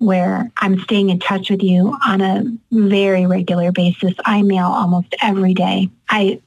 [0.02, 4.14] where I'm staying in touch with you on a very regular basis.
[4.26, 5.92] I mail almost every day.
[6.10, 6.42] I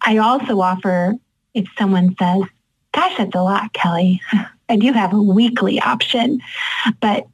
[0.00, 1.14] I also offer
[1.52, 2.44] if someone says,
[2.92, 4.22] gosh, that's a lot, Kelly.
[4.70, 6.40] I do have a weekly option,
[7.00, 7.26] but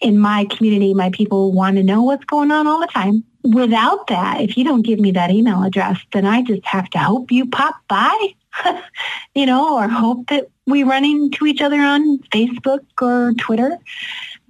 [0.00, 3.24] in my community, my people want to know what's going on all the time.
[3.42, 6.98] Without that, if you don't give me that email address, then I just have to
[6.98, 8.34] hope you pop by,
[9.34, 13.76] you know, or hope that we run into each other on Facebook or Twitter.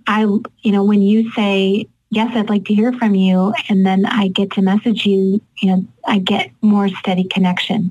[0.06, 4.06] I, you know, when you say, yes, I'd like to hear from you, and then
[4.06, 7.90] I get to message you, you know, I get more steady connection.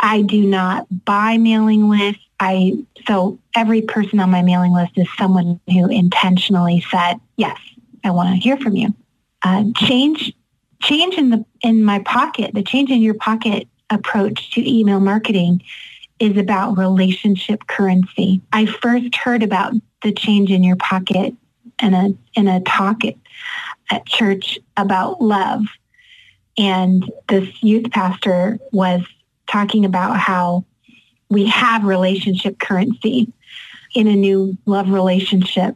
[0.00, 2.22] I do not buy mailing lists.
[2.40, 2.72] I
[3.06, 7.56] so every person on my mailing list is someone who intentionally said, "Yes,
[8.02, 8.92] I want to hear from you."
[9.42, 10.32] Uh, change,
[10.82, 12.54] change in the in my pocket.
[12.54, 15.62] The change in your pocket approach to email marketing
[16.18, 18.40] is about relationship currency.
[18.52, 21.34] I first heard about the change in your pocket
[21.82, 23.14] in a in a talk at,
[23.90, 25.62] at church about love,
[26.56, 29.02] and this youth pastor was
[29.50, 30.64] talking about how
[31.28, 33.32] we have relationship currency
[33.94, 35.74] in a new love relationship.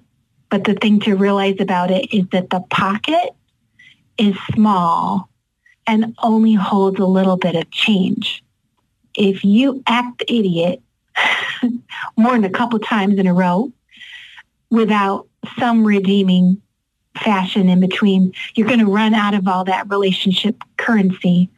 [0.50, 3.34] But the thing to realize about it is that the pocket
[4.18, 5.28] is small
[5.86, 8.42] and only holds a little bit of change.
[9.14, 10.82] If you act idiot
[12.16, 13.72] more than a couple times in a row
[14.70, 15.26] without
[15.58, 16.60] some redeeming
[17.16, 21.48] fashion in between, you're going to run out of all that relationship currency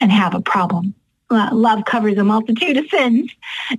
[0.00, 0.94] and have a problem
[1.30, 3.30] love covers a multitude of sins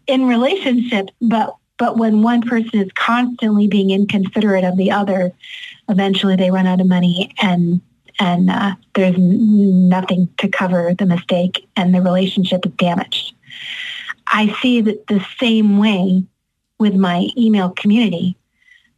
[0.08, 5.32] in relationships, but but when one person is constantly being inconsiderate of the other,
[5.88, 7.82] eventually they run out of money and
[8.20, 13.34] and uh, there's nothing to cover the mistake and the relationship is damaged.
[14.28, 16.24] I see that the same way
[16.80, 18.36] with my email community.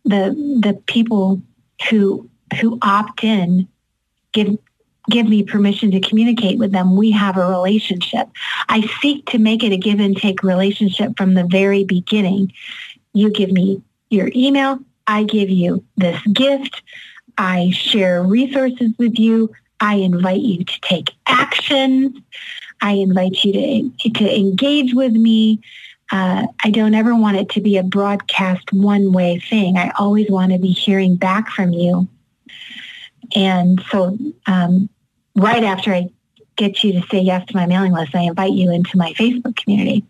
[0.06, 1.42] The the people
[1.90, 3.68] who who opt in
[4.34, 4.58] give
[5.10, 8.30] give me permission to communicate with them, we have a relationship.
[8.70, 12.54] I seek to make it a give and take relationship from the very beginning.
[13.14, 14.80] You give me your email.
[15.08, 16.82] I give you this gift.
[17.38, 19.52] I share resources with you.
[19.80, 22.18] I invite you to take actions.
[22.82, 25.60] I invite you to, to engage with me.
[26.12, 29.78] Uh, I don't ever want it to be a broadcast one-way thing.
[29.78, 32.08] I always want to be hearing back from you.
[33.34, 34.90] And so um,
[35.36, 36.10] right after I
[36.58, 39.56] get you to say yes to my mailing list, I invite you into my Facebook
[39.56, 40.04] community.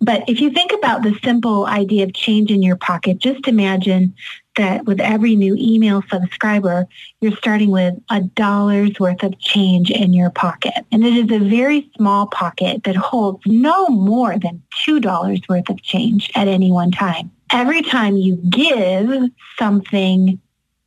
[0.00, 4.14] But if you think about the simple idea of change in your pocket, just imagine
[4.56, 6.86] that with every new email subscriber,
[7.20, 10.84] you're starting with a dollar's worth of change in your pocket.
[10.90, 15.82] And it is a very small pocket that holds no more than $2 worth of
[15.82, 17.30] change at any one time.
[17.50, 20.40] Every time you give something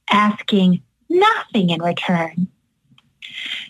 [0.10, 2.48] asking nothing in return,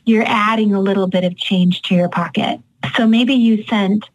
[0.05, 2.59] you're adding a little bit of change to your pocket.
[2.95, 4.07] So maybe you sent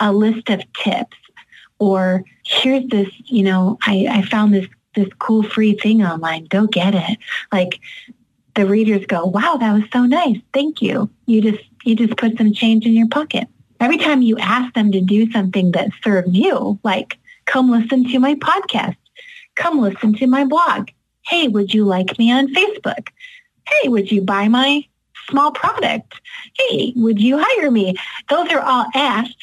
[0.00, 1.16] a list of tips
[1.78, 6.46] or here's this, you know, I, I found this this cool free thing online.
[6.46, 7.18] Go get it.
[7.52, 7.80] Like
[8.54, 10.38] the readers go, wow, that was so nice.
[10.52, 11.10] Thank you.
[11.26, 13.48] You just you just put some change in your pocket.
[13.78, 18.18] Every time you ask them to do something that serves you, like come listen to
[18.18, 18.96] my podcast,
[19.56, 20.88] come listen to my blog.
[21.26, 23.08] Hey, would you like me on Facebook?
[23.68, 24.84] Hey, would you buy my
[25.28, 26.14] small product?
[26.58, 27.94] Hey, would you hire me?
[28.28, 29.34] Those are all asks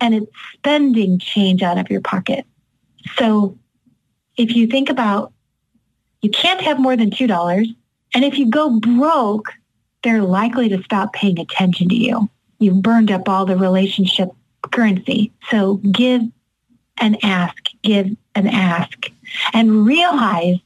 [0.00, 2.46] and it's spending change out of your pocket.
[3.16, 3.58] So
[4.36, 5.32] if you think about
[6.22, 7.74] you can't have more than $2
[8.14, 9.52] and if you go broke,
[10.02, 12.30] they're likely to stop paying attention to you.
[12.58, 14.30] You've burned up all the relationship
[14.70, 15.32] currency.
[15.50, 16.22] So give
[16.98, 19.10] and ask, give and ask
[19.52, 20.56] and realize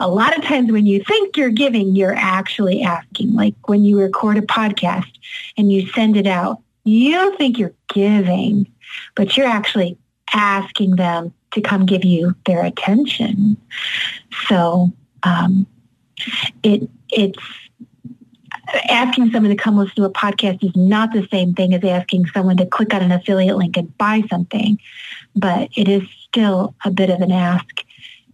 [0.00, 3.34] a lot of times when you think you're giving, you're actually asking.
[3.34, 5.10] Like when you record a podcast
[5.56, 8.70] and you send it out, you think you're giving,
[9.14, 9.98] but you're actually
[10.32, 13.56] asking them to come give you their attention.
[14.48, 15.66] So um,
[16.62, 17.38] it it's
[18.88, 22.26] asking someone to come listen to a podcast is not the same thing as asking
[22.26, 24.78] someone to click on an affiliate link and buy something,
[25.34, 27.84] but it is still a bit of an ask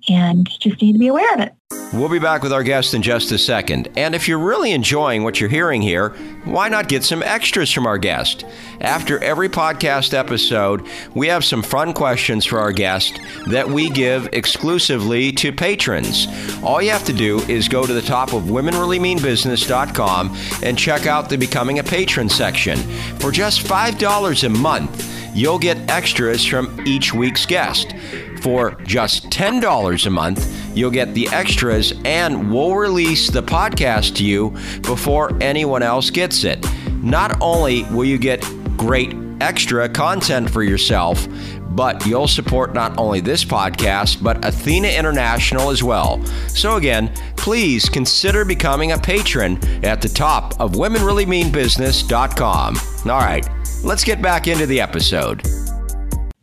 [0.08, 1.52] and just need to be aware of it.
[1.94, 3.88] We'll be back with our guest in just a second.
[3.96, 6.08] And if you're really enjoying what you're hearing here,
[6.42, 8.44] why not get some extras from our guest?
[8.80, 10.84] After every podcast episode,
[11.14, 16.26] we have some fun questions for our guest that we give exclusively to patrons.
[16.64, 21.28] All you have to do is go to the top of womenreallymeanbusiness.com and check out
[21.28, 22.76] the Becoming a Patron section.
[23.20, 27.94] For just $5 a month, you'll get extras from each week's guest.
[28.40, 34.24] For just $10 a month, you'll get the extras and we'll release the podcast to
[34.24, 34.50] you
[34.82, 36.64] before anyone else gets it.
[37.02, 38.42] Not only will you get
[38.76, 41.26] great extra content for yourself,
[41.70, 46.24] but you'll support not only this podcast, but Athena International as well.
[46.48, 52.76] So, again, please consider becoming a patron at the top of WomenReallyMeanBusiness.com.
[53.10, 53.48] All right,
[53.84, 55.42] let's get back into the episode.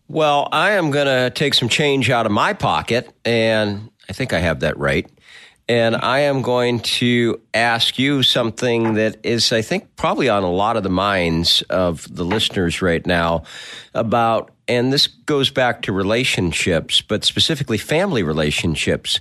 [0.07, 4.31] Well, I am going to take some change out of my pocket, and I think
[4.31, 5.09] I have that right.
[5.67, 10.51] And I am going to ask you something that is, I think, probably on a
[10.51, 13.43] lot of the minds of the listeners right now
[13.93, 19.19] about, and this goes back to relationships, but specifically family relationships.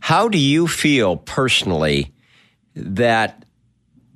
[0.00, 2.12] How do you feel personally
[2.74, 3.43] that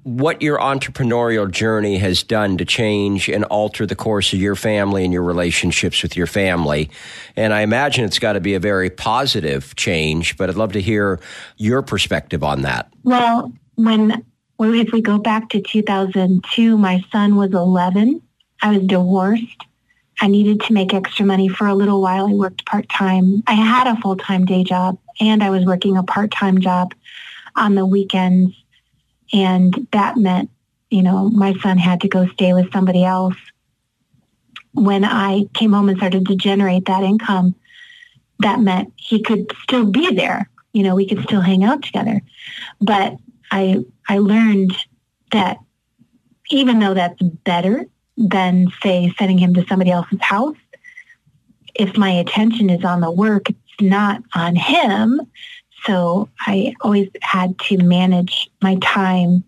[0.04, 5.04] what your entrepreneurial journey has done to change and alter the course of your family
[5.04, 6.90] and your relationships with your family.
[7.36, 10.80] And I imagine it's got to be a very positive change, but I'd love to
[10.80, 11.20] hear
[11.56, 12.90] your perspective on that.
[13.02, 14.24] Well, when
[14.60, 18.22] if we go back to 2002, my son was 11.
[18.62, 19.64] I was divorced.
[20.20, 22.26] I needed to make extra money for a little while.
[22.28, 23.44] I worked part-time.
[23.46, 26.92] I had a full-time day job and I was working a part-time job
[27.54, 28.54] on the weekends
[29.32, 30.50] and that meant,
[30.90, 33.36] you know, my son had to go stay with somebody else.
[34.72, 37.54] When I came home and started to generate that income,
[38.40, 40.48] that meant he could still be there.
[40.72, 42.20] You know, we could still hang out together.
[42.80, 43.16] But
[43.50, 44.76] I I learned
[45.32, 45.58] that
[46.50, 50.56] even though that's better than say sending him to somebody else's house,
[51.74, 55.20] if my attention is on the work, it's not on him,
[55.84, 59.44] so I always had to manage my time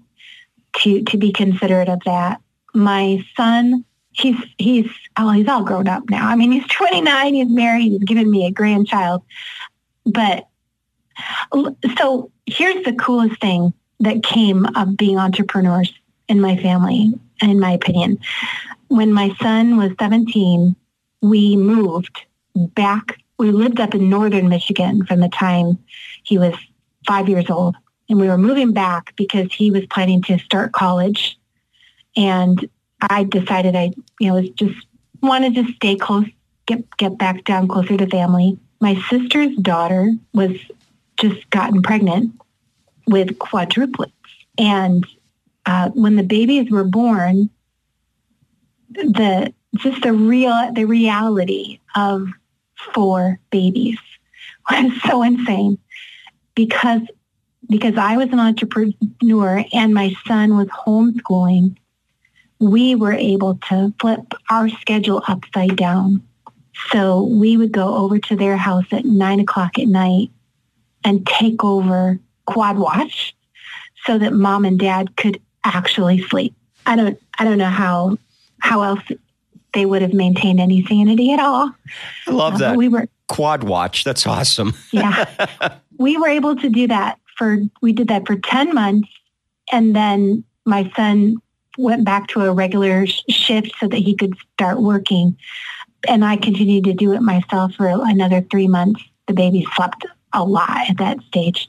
[0.78, 2.40] to to be considerate of that.
[2.74, 6.28] My son, he's he's oh he's all grown up now.
[6.28, 9.22] I mean he's 29, he's married, he's given me a grandchild.
[10.06, 10.46] But
[11.98, 15.92] so here's the coolest thing that came of being entrepreneurs
[16.28, 17.12] in my family,
[17.42, 18.18] in my opinion.
[18.88, 20.74] When my son was 17,
[21.20, 22.22] we moved
[22.54, 25.78] back we lived up in northern Michigan from the time
[26.30, 26.54] he was
[27.06, 27.76] five years old.
[28.08, 31.36] And we were moving back because he was planning to start college.
[32.16, 32.68] And
[33.00, 34.86] I decided I, you know, was just
[35.20, 36.26] wanted to stay close,
[36.66, 38.58] get get back down closer to family.
[38.80, 40.52] My sister's daughter was
[41.18, 42.32] just gotten pregnant
[43.06, 44.12] with quadruplets.
[44.56, 45.04] And
[45.66, 47.50] uh, when the babies were born,
[48.90, 52.28] the just the real the reality of
[52.94, 53.98] four babies
[54.70, 55.78] was so insane
[56.54, 57.02] because
[57.68, 61.76] because I was an entrepreneur and my son was homeschooling,
[62.58, 66.22] we were able to flip our schedule upside down.
[66.88, 70.30] So we would go over to their house at nine o'clock at night
[71.04, 73.36] and take over quad watch
[74.04, 76.54] so that mom and dad could actually sleep.
[76.86, 78.18] I don't I don't know how
[78.60, 79.02] how else
[79.72, 81.72] they would have maintained any sanity at all.
[82.26, 82.76] I love uh, that.
[82.76, 84.04] We were quad watch.
[84.04, 84.74] That's awesome.
[84.92, 85.24] yeah.
[85.98, 89.08] We were able to do that for we did that for 10 months
[89.72, 91.36] and then my son
[91.78, 95.36] went back to a regular shift so that he could start working.
[96.08, 99.02] And I continued to do it myself for another 3 months.
[99.26, 100.04] The baby slept
[100.34, 101.68] a lot at that stage.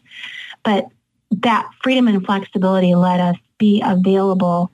[0.64, 0.88] But
[1.32, 4.72] that freedom and flexibility let us be available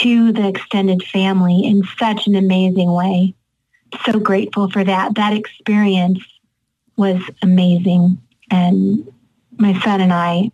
[0.00, 3.34] to the extended family in such an amazing way.
[4.04, 5.14] So grateful for that.
[5.14, 6.20] That experience
[6.96, 8.20] was amazing.
[8.50, 9.12] And
[9.58, 10.50] my son and I,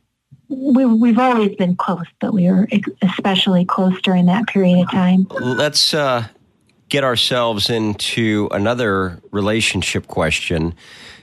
[0.48, 2.68] we, we've always been close, but we were
[3.00, 5.26] especially close during that period of time.
[5.40, 6.26] Let's uh,
[6.88, 10.74] get ourselves into another relationship question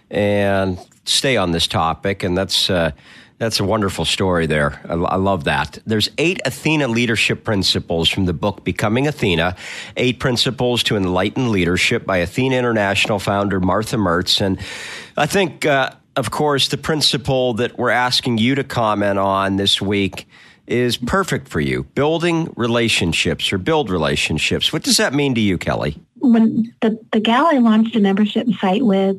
[0.09, 2.23] and stay on this topic.
[2.23, 2.91] And that's uh,
[3.39, 4.79] that's a wonderful story there.
[4.87, 5.79] I, I, love that.
[5.85, 9.55] There's eight Athena leadership principles from the book Becoming Athena,
[9.95, 14.41] Eight Principles to Enlighten Leadership by Athena International founder Martha Mertz.
[14.41, 14.59] And
[15.15, 19.81] I think, uh, of course, the principle that we're asking you to comment on this
[19.81, 20.27] week
[20.67, 24.71] is perfect for you building relationships or build relationships.
[24.71, 25.97] What does that mean to you, Kelly?
[26.17, 29.17] When the, the gal I launched a membership site with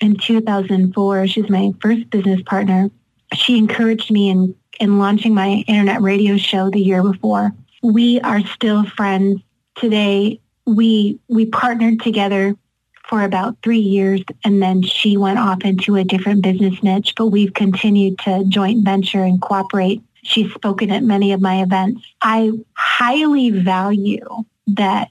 [0.00, 2.90] in 2004, she's my first business partner
[3.34, 7.52] she encouraged me in, in launching my internet radio show the year before.
[7.82, 9.40] We are still friends
[9.76, 10.40] today.
[10.66, 12.54] We we partnered together
[13.08, 17.26] for about three years and then she went off into a different business niche, but
[17.26, 20.02] we've continued to joint venture and cooperate.
[20.22, 22.02] She's spoken at many of my events.
[22.22, 24.24] I highly value
[24.68, 25.10] that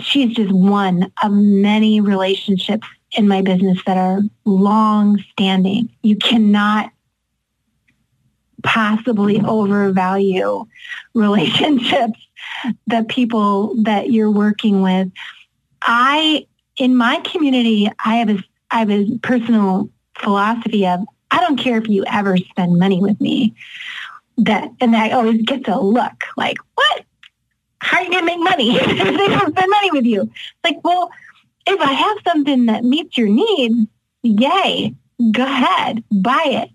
[0.00, 5.88] she's just one of many relationships in my business that are long standing.
[6.02, 6.90] You cannot
[8.66, 10.66] possibly overvalue
[11.14, 12.18] relationships,
[12.86, 15.10] the people that you're working with.
[15.80, 16.46] I,
[16.76, 19.88] in my community, I have a, I have a personal
[20.18, 21.00] philosophy of,
[21.30, 23.54] I don't care if you ever spend money with me.
[24.38, 27.04] That, and I always get to look like, what?
[27.80, 30.30] How are you going to make money if they don't spend money with you?
[30.62, 31.10] Like, well,
[31.66, 33.88] if I have something that meets your needs,
[34.22, 34.94] yay,
[35.32, 36.70] go ahead, buy it.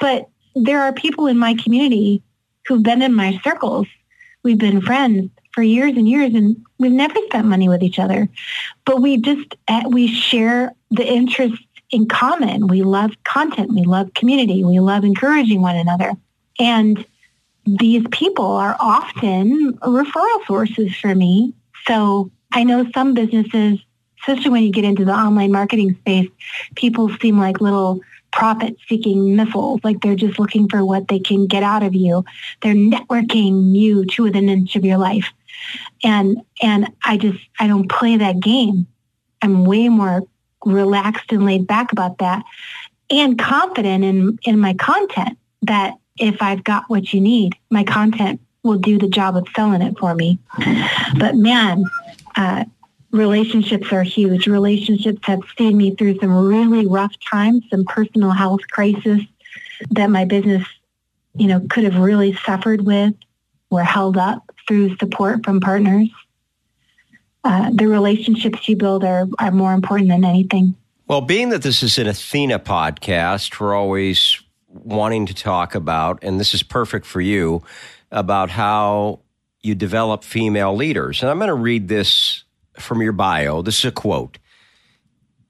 [0.00, 2.22] But there are people in my community
[2.66, 3.86] who've been in my circles.
[4.42, 8.28] We've been friends for years and years and we've never spent money with each other.
[8.84, 12.66] But we just, eh, we share the interests in common.
[12.66, 13.72] We love content.
[13.72, 14.64] We love community.
[14.64, 16.12] We love encouraging one another.
[16.58, 17.04] And
[17.66, 21.54] these people are often referral sources for me.
[21.86, 23.78] So I know some businesses,
[24.20, 26.28] especially when you get into the online marketing space,
[26.74, 28.00] people seem like little
[28.34, 32.24] profit seeking missiles, like they're just looking for what they can get out of you.
[32.62, 35.32] They're networking you to within an inch of your life.
[36.02, 38.86] And and I just I don't play that game.
[39.40, 40.22] I'm way more
[40.64, 42.42] relaxed and laid back about that
[43.08, 48.40] and confident in in my content that if I've got what you need, my content
[48.64, 50.38] will do the job of selling it for me.
[51.18, 51.84] But man,
[52.36, 52.64] uh,
[53.14, 54.46] relationships are huge.
[54.46, 59.20] Relationships have seen me through some really rough times, some personal health crisis
[59.90, 60.66] that my business,
[61.36, 63.14] you know, could have really suffered with,
[63.70, 66.08] were held up through support from partners.
[67.44, 70.74] Uh, the relationships you build are, are more important than anything.
[71.06, 76.40] Well, being that this is an Athena podcast, we're always wanting to talk about, and
[76.40, 77.62] this is perfect for you,
[78.10, 79.20] about how
[79.62, 81.22] you develop female leaders.
[81.22, 82.44] And I'm going to read this
[82.78, 83.62] from your bio.
[83.62, 84.38] This is a quote.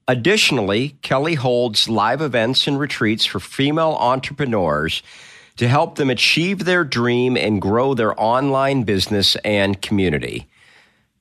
[0.07, 5.01] Additionally, Kelly holds live events and retreats for female entrepreneurs
[5.57, 10.47] to help them achieve their dream and grow their online business and community.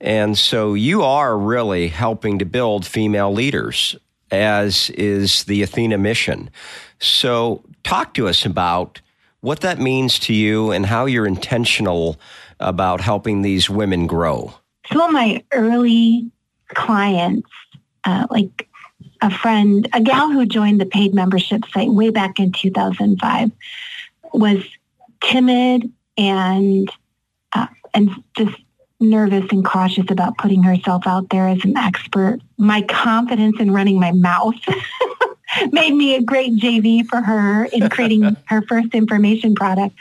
[0.01, 3.97] And so you are really helping to build female leaders,
[4.31, 6.51] as is the Athena mission.
[6.99, 9.01] So, talk to us about
[9.41, 12.19] what that means to you and how you're intentional
[12.61, 14.55] about helping these women grow
[14.91, 16.31] some of my early
[16.69, 17.49] clients,
[18.05, 18.69] uh, like
[19.21, 23.51] a friend, a gal who joined the paid membership site way back in 2005,
[24.33, 24.59] was
[25.23, 26.91] timid and
[27.55, 28.57] uh, and just
[29.01, 32.39] nervous and cautious about putting herself out there as an expert.
[32.59, 34.55] My confidence in running my mouth
[35.73, 39.95] made me a great JV for her in creating her first information product.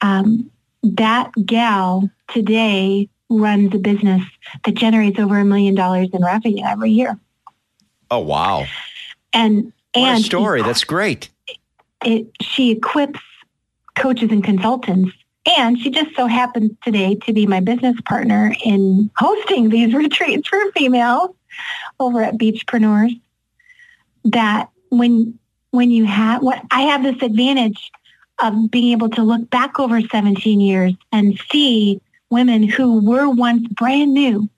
[0.00, 0.50] Um,
[0.82, 4.22] that gal today runs a business
[4.64, 7.18] that generates over a million dollars in revenue every year.
[8.10, 8.66] Oh wow!
[9.32, 10.62] And and what a story.
[10.62, 11.30] That's great.
[12.04, 13.20] It, she equips
[13.94, 15.12] coaches and consultants,
[15.56, 20.48] and she just so happens today to be my business partner in hosting these retreats
[20.48, 21.30] for females
[22.00, 23.18] over at Beachpreneurs.
[24.24, 25.38] That when
[25.70, 27.90] when you have what I have this advantage
[28.40, 32.00] of being able to look back over 17 years and see
[32.32, 34.48] women who were once brand new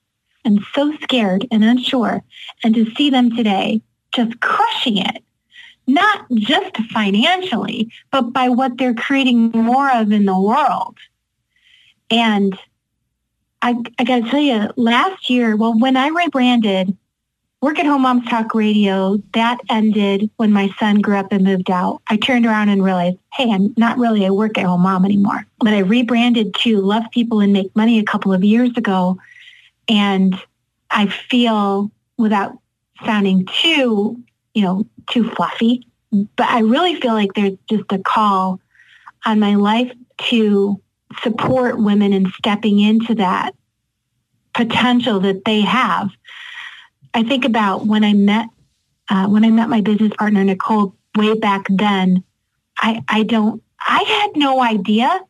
[0.45, 2.23] and so scared and unsure
[2.63, 3.83] and to see them today
[4.15, 5.23] just crushing it,
[5.87, 10.97] not just financially, but by what they're creating more of in the world.
[12.11, 12.57] And
[13.61, 16.97] I, I got to tell you, last year, well, when I rebranded
[17.65, 21.71] Work at Home Moms Talk Radio, that ended when my son grew up and moved
[21.71, 22.03] out.
[22.11, 25.47] I turned around and realized, hey, I'm not really a work at home mom anymore.
[25.61, 29.17] But I rebranded to Love People and Make Money a couple of years ago.
[29.89, 30.39] And
[30.91, 32.59] I feel without
[33.07, 35.89] sounding too, you know, too fluffy,
[36.37, 38.61] but I really feel like there's just a call
[39.25, 39.91] on my life
[40.29, 40.79] to
[41.23, 43.55] support women in stepping into that
[44.53, 46.11] potential that they have
[47.15, 48.49] I think about when I met
[49.09, 52.25] uh, when I met my business partner Nicole way back then.
[52.79, 55.21] I I don't I had no idea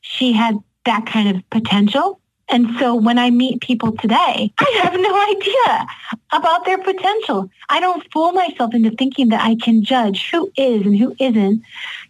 [0.00, 2.20] she had that kind of potential.
[2.50, 5.86] And so when I meet people today, I have no idea
[6.32, 7.50] about their potential.
[7.68, 11.62] I don't fool myself into thinking that I can judge who is and who isn't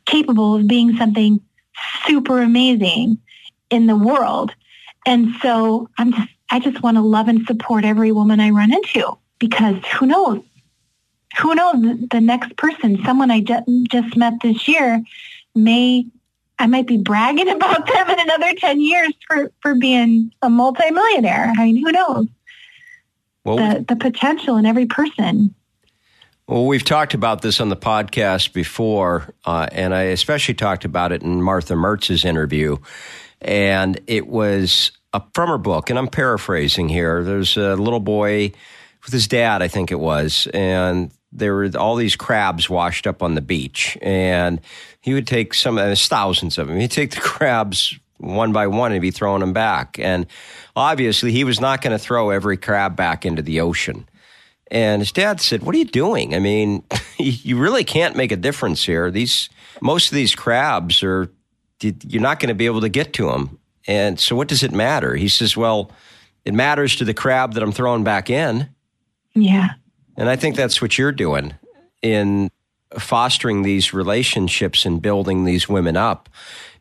[0.07, 1.41] capable of being something
[2.07, 3.19] super amazing
[3.71, 4.53] in the world.
[5.07, 8.73] And so I'm just I just want to love and support every woman I run
[8.73, 10.43] into because who knows?
[11.41, 12.09] Who knows?
[12.11, 15.03] The next person, someone I just, just met this year,
[15.55, 16.07] may
[16.59, 21.53] I might be bragging about them in another 10 years for, for being a multimillionaire.
[21.57, 22.29] I mean, who knows?
[23.45, 25.55] Well, the, the potential in every person.
[26.47, 31.13] Well, we've talked about this on the podcast before, uh, and I especially talked about
[31.13, 32.77] it in Martha Mertz's interview.
[33.41, 37.23] And it was a, from her book, and I'm paraphrasing here.
[37.23, 38.53] There's a little boy
[39.05, 43.23] with his dad, I think it was, and there were all these crabs washed up
[43.23, 43.99] on the beach.
[44.01, 44.61] And
[45.01, 46.79] he would take some, there's thousands of them.
[46.79, 49.99] He'd take the crabs one by one and be throwing them back.
[49.99, 50.27] And
[50.77, 54.09] obviously, he was not going to throw every crab back into the ocean.
[54.71, 56.35] And his dad said, "What are you doing?
[56.35, 56.85] I mean,
[57.19, 59.11] you really can't make a difference here.
[59.11, 59.51] These
[59.81, 61.31] most of these crabs are
[61.81, 63.59] you're not going to be able to get to them.
[63.87, 65.91] And so, what does it matter?" He says, "Well,
[66.45, 68.74] it matters to the crab that I'm throwing back in."
[69.35, 69.71] Yeah.
[70.17, 71.55] And I think that's what you're doing
[72.03, 72.51] in
[72.99, 76.29] fostering these relationships and building these women up.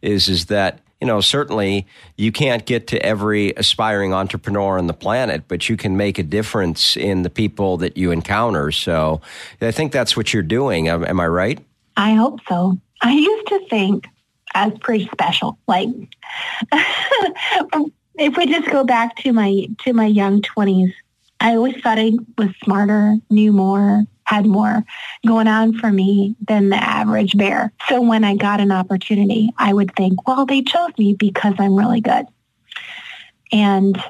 [0.02, 1.86] Is is that you know, certainly
[2.16, 6.24] you can't get to every aspiring entrepreneur on the planet, but you can make a
[6.24, 8.72] difference in the people that you encounter.
[8.72, 9.20] So
[9.60, 10.88] I think that's what you're doing.
[10.88, 11.60] Am, am I right?
[11.98, 12.78] I hope so.
[13.02, 14.08] I used to think
[14.56, 15.58] I was pretty special.
[15.68, 15.90] Like,
[18.16, 20.94] if we just go back to my to my young twenties,
[21.44, 24.84] I always thought I was smarter, knew more, had more
[25.28, 27.74] going on for me than the average bear.
[27.90, 31.76] So when I got an opportunity, I would think, well, they chose me because I'm
[31.76, 32.26] really good.
[33.52, 34.02] And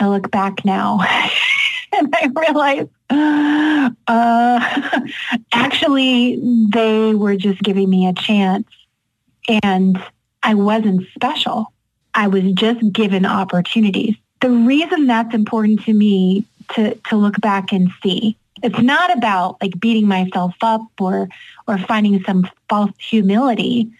[0.00, 0.98] I look back now
[1.92, 2.88] and I realize
[4.08, 5.00] uh,
[5.52, 8.66] actually they were just giving me a chance
[9.62, 10.02] and
[10.42, 11.72] I wasn't special.
[12.14, 14.16] I was just given opportunities.
[14.40, 19.60] The reason that's important to me to, to look back and see it's not about
[19.60, 21.28] like beating myself up or
[21.68, 23.90] or finding some false humility.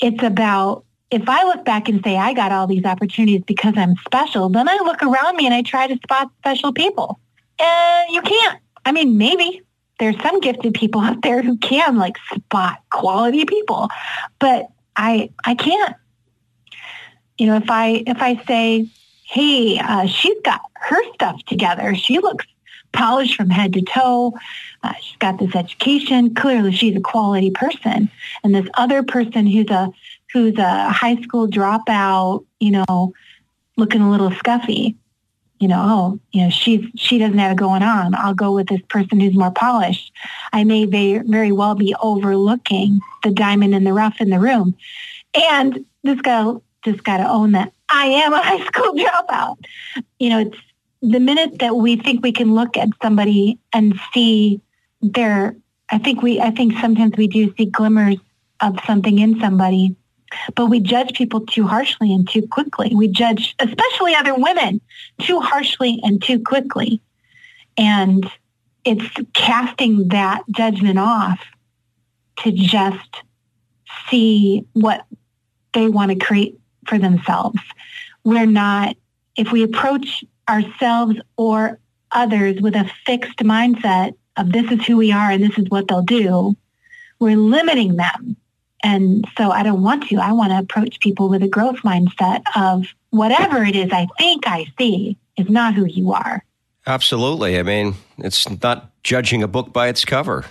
[0.00, 3.94] It's about if I look back and say I got all these opportunities because I'm
[4.04, 7.18] special, then I look around me and I try to spot special people.
[7.60, 8.60] And you can't.
[8.84, 9.62] I mean, maybe
[9.98, 13.88] there's some gifted people out there who can like spot quality people,
[14.38, 15.94] but I I can't.
[17.36, 18.88] You know, if I if I say,
[19.28, 21.94] "Hey, uh, she's got her stuff together.
[21.94, 22.46] She looks
[22.92, 24.34] polished from head to toe.
[24.82, 26.34] Uh, she's got this education.
[26.34, 28.10] Clearly, she's a quality person.
[28.42, 29.90] And this other person who's a
[30.32, 33.12] who's a high school dropout, you know,
[33.76, 34.96] looking a little scuffy.
[35.60, 38.14] You know, oh, you know, she's she doesn't have it going on.
[38.14, 40.12] I'll go with this person who's more polished.
[40.52, 44.76] I may very very well be overlooking the diamond in the rough in the room.
[45.34, 46.52] And this guy
[46.84, 49.56] just got to own that I am a high school dropout.
[50.18, 50.58] You know, it's
[51.02, 54.60] the minute that we think we can look at somebody and see
[55.00, 55.56] their,
[55.90, 58.16] I think we, I think sometimes we do see glimmers
[58.60, 59.96] of something in somebody,
[60.54, 62.92] but we judge people too harshly and too quickly.
[62.94, 64.80] We judge, especially other women,
[65.20, 67.00] too harshly and too quickly.
[67.76, 68.28] And
[68.84, 71.40] it's casting that judgment off
[72.40, 73.22] to just
[74.08, 75.04] see what
[75.74, 76.58] they want to create
[76.88, 77.60] for themselves.
[78.24, 78.96] We're not,
[79.36, 81.78] if we approach ourselves or
[82.12, 85.88] others with a fixed mindset of this is who we are and this is what
[85.88, 86.56] they'll do,
[87.18, 88.36] we're limiting them.
[88.82, 90.16] And so I don't want to.
[90.16, 94.46] I want to approach people with a growth mindset of whatever it is I think
[94.46, 96.44] I see is not who you are.
[96.86, 97.58] Absolutely.
[97.58, 100.44] I mean, it's not judging a book by its cover.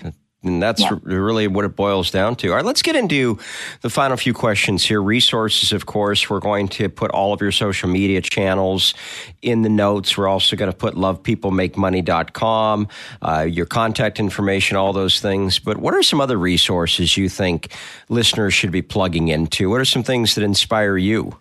[0.43, 0.91] And that's yeah.
[1.01, 2.49] really what it boils down to.
[2.49, 3.39] All right, let's get into
[3.81, 5.01] the final few questions here.
[5.01, 6.29] Resources, of course.
[6.29, 8.93] We're going to put all of your social media channels
[9.41, 10.15] in the notes.
[10.15, 12.87] We're also going to put lovepeoplemakemoney.com,
[13.23, 15.57] uh, your contact information, all those things.
[15.57, 17.73] But what are some other resources you think
[18.07, 19.71] listeners should be plugging into?
[19.71, 21.35] What are some things that inspire you?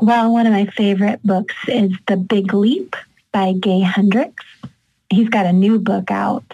[0.00, 2.94] Well, one of my favorite books is The Big Leap
[3.32, 4.44] by Gay Hendricks.
[5.10, 6.44] He's got a new book out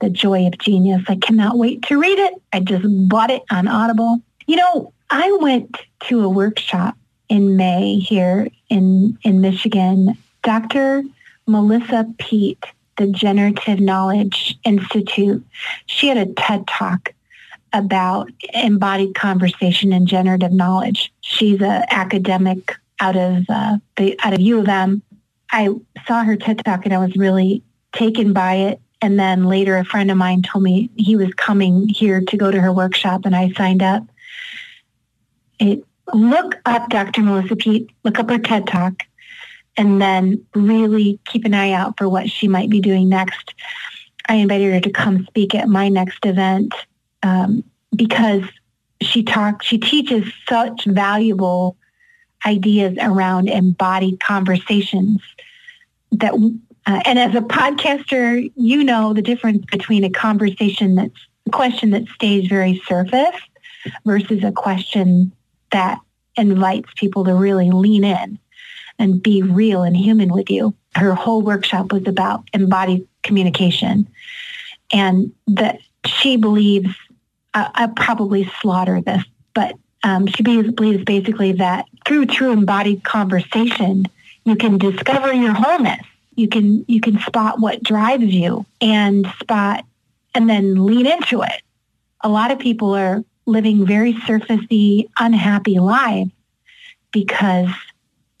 [0.00, 1.04] the Joy of Genius.
[1.08, 2.34] I cannot wait to read it.
[2.52, 4.20] I just bought it on Audible.
[4.46, 6.96] You know, I went to a workshop
[7.28, 10.16] in May here in, in Michigan.
[10.42, 11.02] Dr.
[11.46, 12.64] Melissa Peet,
[12.96, 15.44] the Generative Knowledge Institute,
[15.86, 17.12] she had a TED Talk
[17.72, 21.12] about embodied conversation and generative knowledge.
[21.20, 25.02] She's an academic out of uh, the out of U of M.
[25.50, 25.68] I
[26.06, 28.80] saw her TED Talk and I was really taken by it.
[29.02, 32.50] And then later, a friend of mine told me he was coming here to go
[32.50, 34.02] to her workshop, and I signed up.
[35.58, 37.22] It, look up Dr.
[37.22, 39.02] Melissa Peet, look up her TED Talk,
[39.76, 43.54] and then really keep an eye out for what she might be doing next.
[44.28, 46.74] I invited her to come speak at my next event
[47.22, 47.62] um,
[47.94, 48.42] because
[49.00, 51.76] she talks, she teaches such valuable
[52.46, 55.20] ideas around embodied conversations
[56.12, 56.32] that
[56.86, 61.90] Uh, and as a podcaster, you know the difference between a conversation that's a question
[61.90, 63.36] that stays very surface
[64.04, 65.32] versus a question
[65.72, 65.98] that
[66.36, 68.38] invites people to really lean in
[68.98, 70.74] and be real and human with you.
[70.94, 74.06] Her whole workshop was about embodied communication
[74.92, 76.94] and that she believes,
[77.52, 79.24] I, I probably slaughter this,
[79.54, 84.06] but um, she believes basically that through true embodied conversation,
[84.44, 86.00] you can discover your wholeness.
[86.36, 89.84] You can you can spot what drives you and spot
[90.34, 91.62] and then lean into it.
[92.20, 96.30] A lot of people are living very surfacey, unhappy lives
[97.12, 97.68] because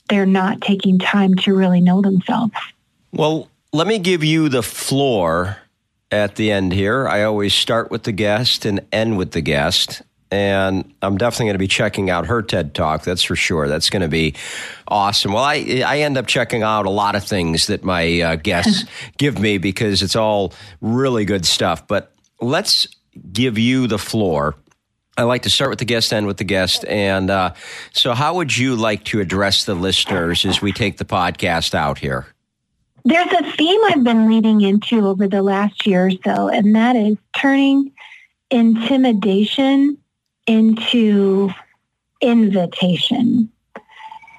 [0.08, 2.52] they're not taking time to really know themselves.
[3.12, 5.58] Well, let me give you the floor
[6.10, 7.08] at the end here.
[7.08, 11.54] I always start with the guest and end with the guest and I'm definitely going
[11.54, 13.04] to be checking out her TED Talk.
[13.04, 13.68] That's for sure.
[13.68, 14.34] That's going to be
[14.88, 15.32] awesome.
[15.32, 18.84] Well, I I end up checking out a lot of things that my uh, guests
[19.18, 21.86] give me because it's all really good stuff.
[21.86, 22.88] But let's
[23.32, 24.56] give you the floor.
[25.18, 27.54] I like to start with the guest, end with the guest, and uh,
[27.94, 31.98] so how would you like to address the listeners as we take the podcast out
[31.98, 32.26] here?
[33.02, 36.96] There's a theme I've been leading into over the last year or so, and that
[36.96, 37.92] is turning
[38.50, 39.96] intimidation
[40.46, 41.50] into
[42.20, 43.50] invitation.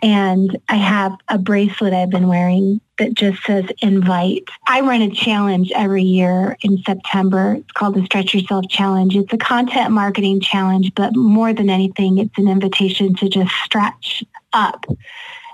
[0.02, 4.44] And I have a bracelet I've been wearing that just says invite.
[4.68, 7.56] I run a challenge every year in September.
[7.60, 9.16] It's called the Stretch Yourself Challenge.
[9.16, 14.24] It's a content marketing challenge, but more than anything, it's an invitation to just stretch
[14.54, 14.86] up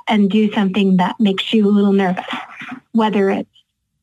[0.09, 2.25] and do something that makes you a little nervous,
[2.91, 3.49] whether it's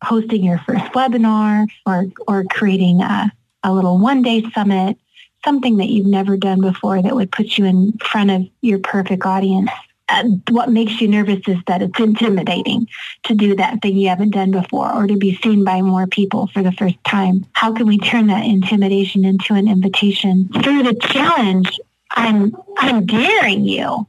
[0.03, 3.30] hosting your first webinar or, or creating a,
[3.62, 4.96] a little one-day summit
[5.45, 9.24] something that you've never done before that would put you in front of your perfect
[9.24, 9.70] audience.
[10.09, 12.88] Uh, what makes you nervous is that it's intimidating
[13.22, 16.49] to do that thing you haven't done before or to be seen by more people
[16.49, 17.47] for the first time.
[17.53, 20.49] How can we turn that intimidation into an invitation?
[20.64, 21.78] Through the challenge,
[22.11, 24.07] I'm, I'm daring you.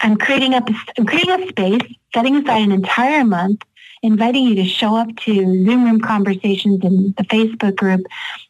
[0.00, 1.82] I'm creating up, I'm creating a space,
[2.14, 3.62] setting aside an entire month
[4.02, 5.32] inviting you to show up to
[5.64, 8.02] Zoom room conversations in the Facebook group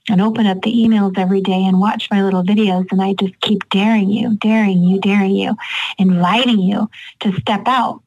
[0.09, 2.91] and open up the emails every day and watch my little videos.
[2.91, 5.55] And I just keep daring you, daring you, daring you,
[5.99, 6.91] inviting you
[7.21, 8.03] to step out.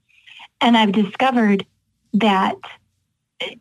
[0.61, 1.65] And I've discovered
[2.13, 2.55] that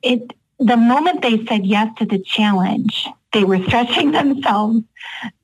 [0.02, 4.80] it, the moment they said yes to the challenge, they were stretching themselves.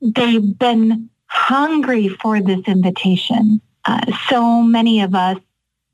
[0.01, 3.61] They've been hungry for this invitation.
[3.85, 5.37] Uh, so many of us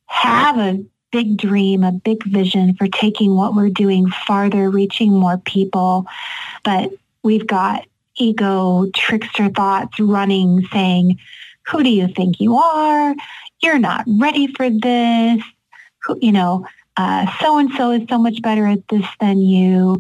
[0.08, 5.38] have a big dream, a big vision for taking what we're doing farther, reaching more
[5.38, 6.05] people.
[6.64, 6.91] But
[7.24, 7.86] we've got
[8.16, 11.20] ego, trickster thoughts running saying,
[11.68, 13.16] who do you think you are?
[13.62, 15.41] You're not ready for this.
[16.03, 16.66] Who, you know,
[16.97, 19.97] so and so is so much better at this than you.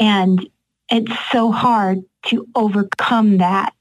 [0.00, 0.48] And
[0.90, 3.74] it's so hard to overcome that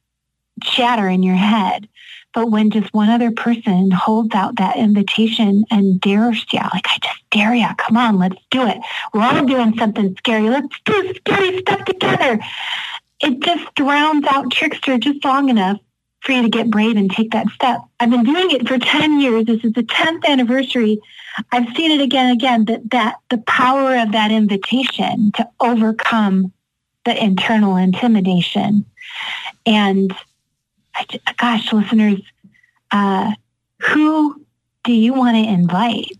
[0.61, 1.87] chatter in your head
[2.33, 6.97] but when just one other person holds out that invitation and dares you, like, I
[7.01, 8.77] just dare you, come on, let's do it.
[9.13, 10.49] We're all doing something scary.
[10.49, 12.39] Let's do scary stuff together.
[13.21, 15.79] It just drowns out trickster just long enough
[16.21, 17.81] for you to get brave and take that step.
[17.99, 19.45] I've been doing it for 10 years.
[19.45, 20.99] This is the 10th anniversary.
[21.51, 26.51] I've seen it again and again that, that the power of that invitation to overcome
[27.05, 28.85] the internal intimidation.
[29.65, 30.13] And
[31.37, 32.21] gosh, listeners,
[32.91, 33.31] uh,
[33.79, 34.45] who
[34.83, 36.11] do you want to invite?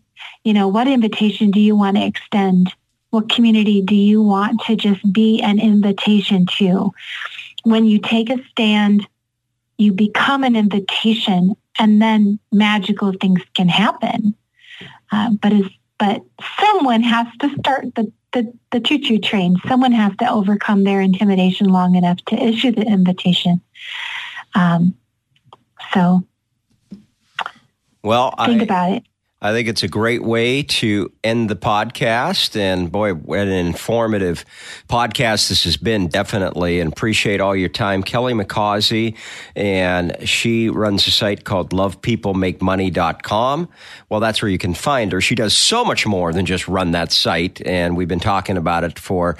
[0.44, 2.74] You know, what invitation do you want to extend?
[3.12, 6.92] What community do you want to just be an invitation to?
[7.64, 9.08] When you take a stand,
[9.78, 14.34] you become an invitation and then magical things can happen.
[15.12, 15.66] Uh, but as,
[16.00, 16.22] but
[16.60, 19.56] someone has to start the, the, the choo-choo train.
[19.68, 23.62] Someone has to overcome their intimidation long enough to issue the invitation.
[24.56, 24.95] Um,
[25.93, 26.24] so,
[28.04, 29.04] well, think I, about it.
[29.43, 32.56] I think it's a great way to end the podcast.
[32.56, 34.45] And boy, what an informative
[34.88, 36.80] podcast this has been, definitely.
[36.80, 38.04] And appreciate all your time.
[38.04, 39.18] Kelly McCausey,
[39.54, 43.70] and she runs a site called lovepeoplemakemoney.com.
[44.08, 45.20] Well, that's where you can find her.
[45.20, 47.62] She does so much more than just run that site.
[47.66, 49.38] And we've been talking about it for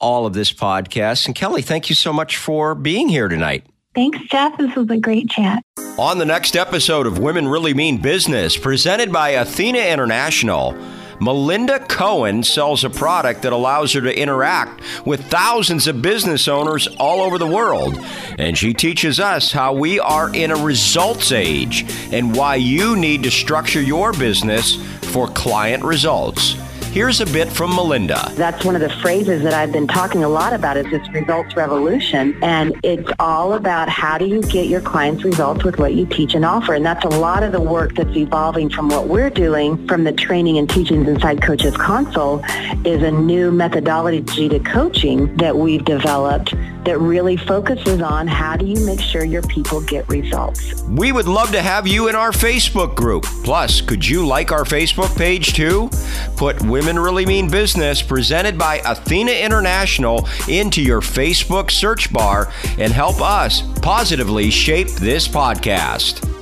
[0.00, 1.26] all of this podcast.
[1.26, 3.66] And Kelly, thank you so much for being here tonight.
[3.92, 4.56] Thanks, Jeff.
[4.56, 5.64] This was a great chat.
[5.98, 10.76] On the next episode of Women Really Mean Business, presented by Athena International,
[11.20, 16.86] Melinda Cohen sells a product that allows her to interact with thousands of business owners
[16.98, 17.98] all over the world.
[18.38, 23.24] And she teaches us how we are in a results age and why you need
[23.24, 24.76] to structure your business
[25.12, 26.54] for client results.
[26.90, 28.32] Here's a bit from Melinda.
[28.32, 31.54] That's one of the phrases that I've been talking a lot about is this results
[31.54, 32.36] revolution.
[32.42, 36.34] And it's all about how do you get your clients results with what you teach
[36.34, 36.74] and offer.
[36.74, 40.10] And that's a lot of the work that's evolving from what we're doing from the
[40.10, 42.42] training and teachings inside Coaches Console
[42.84, 48.64] is a new methodology to coaching that we've developed that really focuses on how do
[48.64, 50.82] you make sure your people get results.
[50.84, 53.24] We would love to have you in our Facebook group.
[53.44, 55.90] Plus, could you like our Facebook page too?
[56.36, 62.90] Put Women Really Mean Business presented by Athena International into your Facebook search bar and
[62.90, 66.39] help us positively shape this podcast.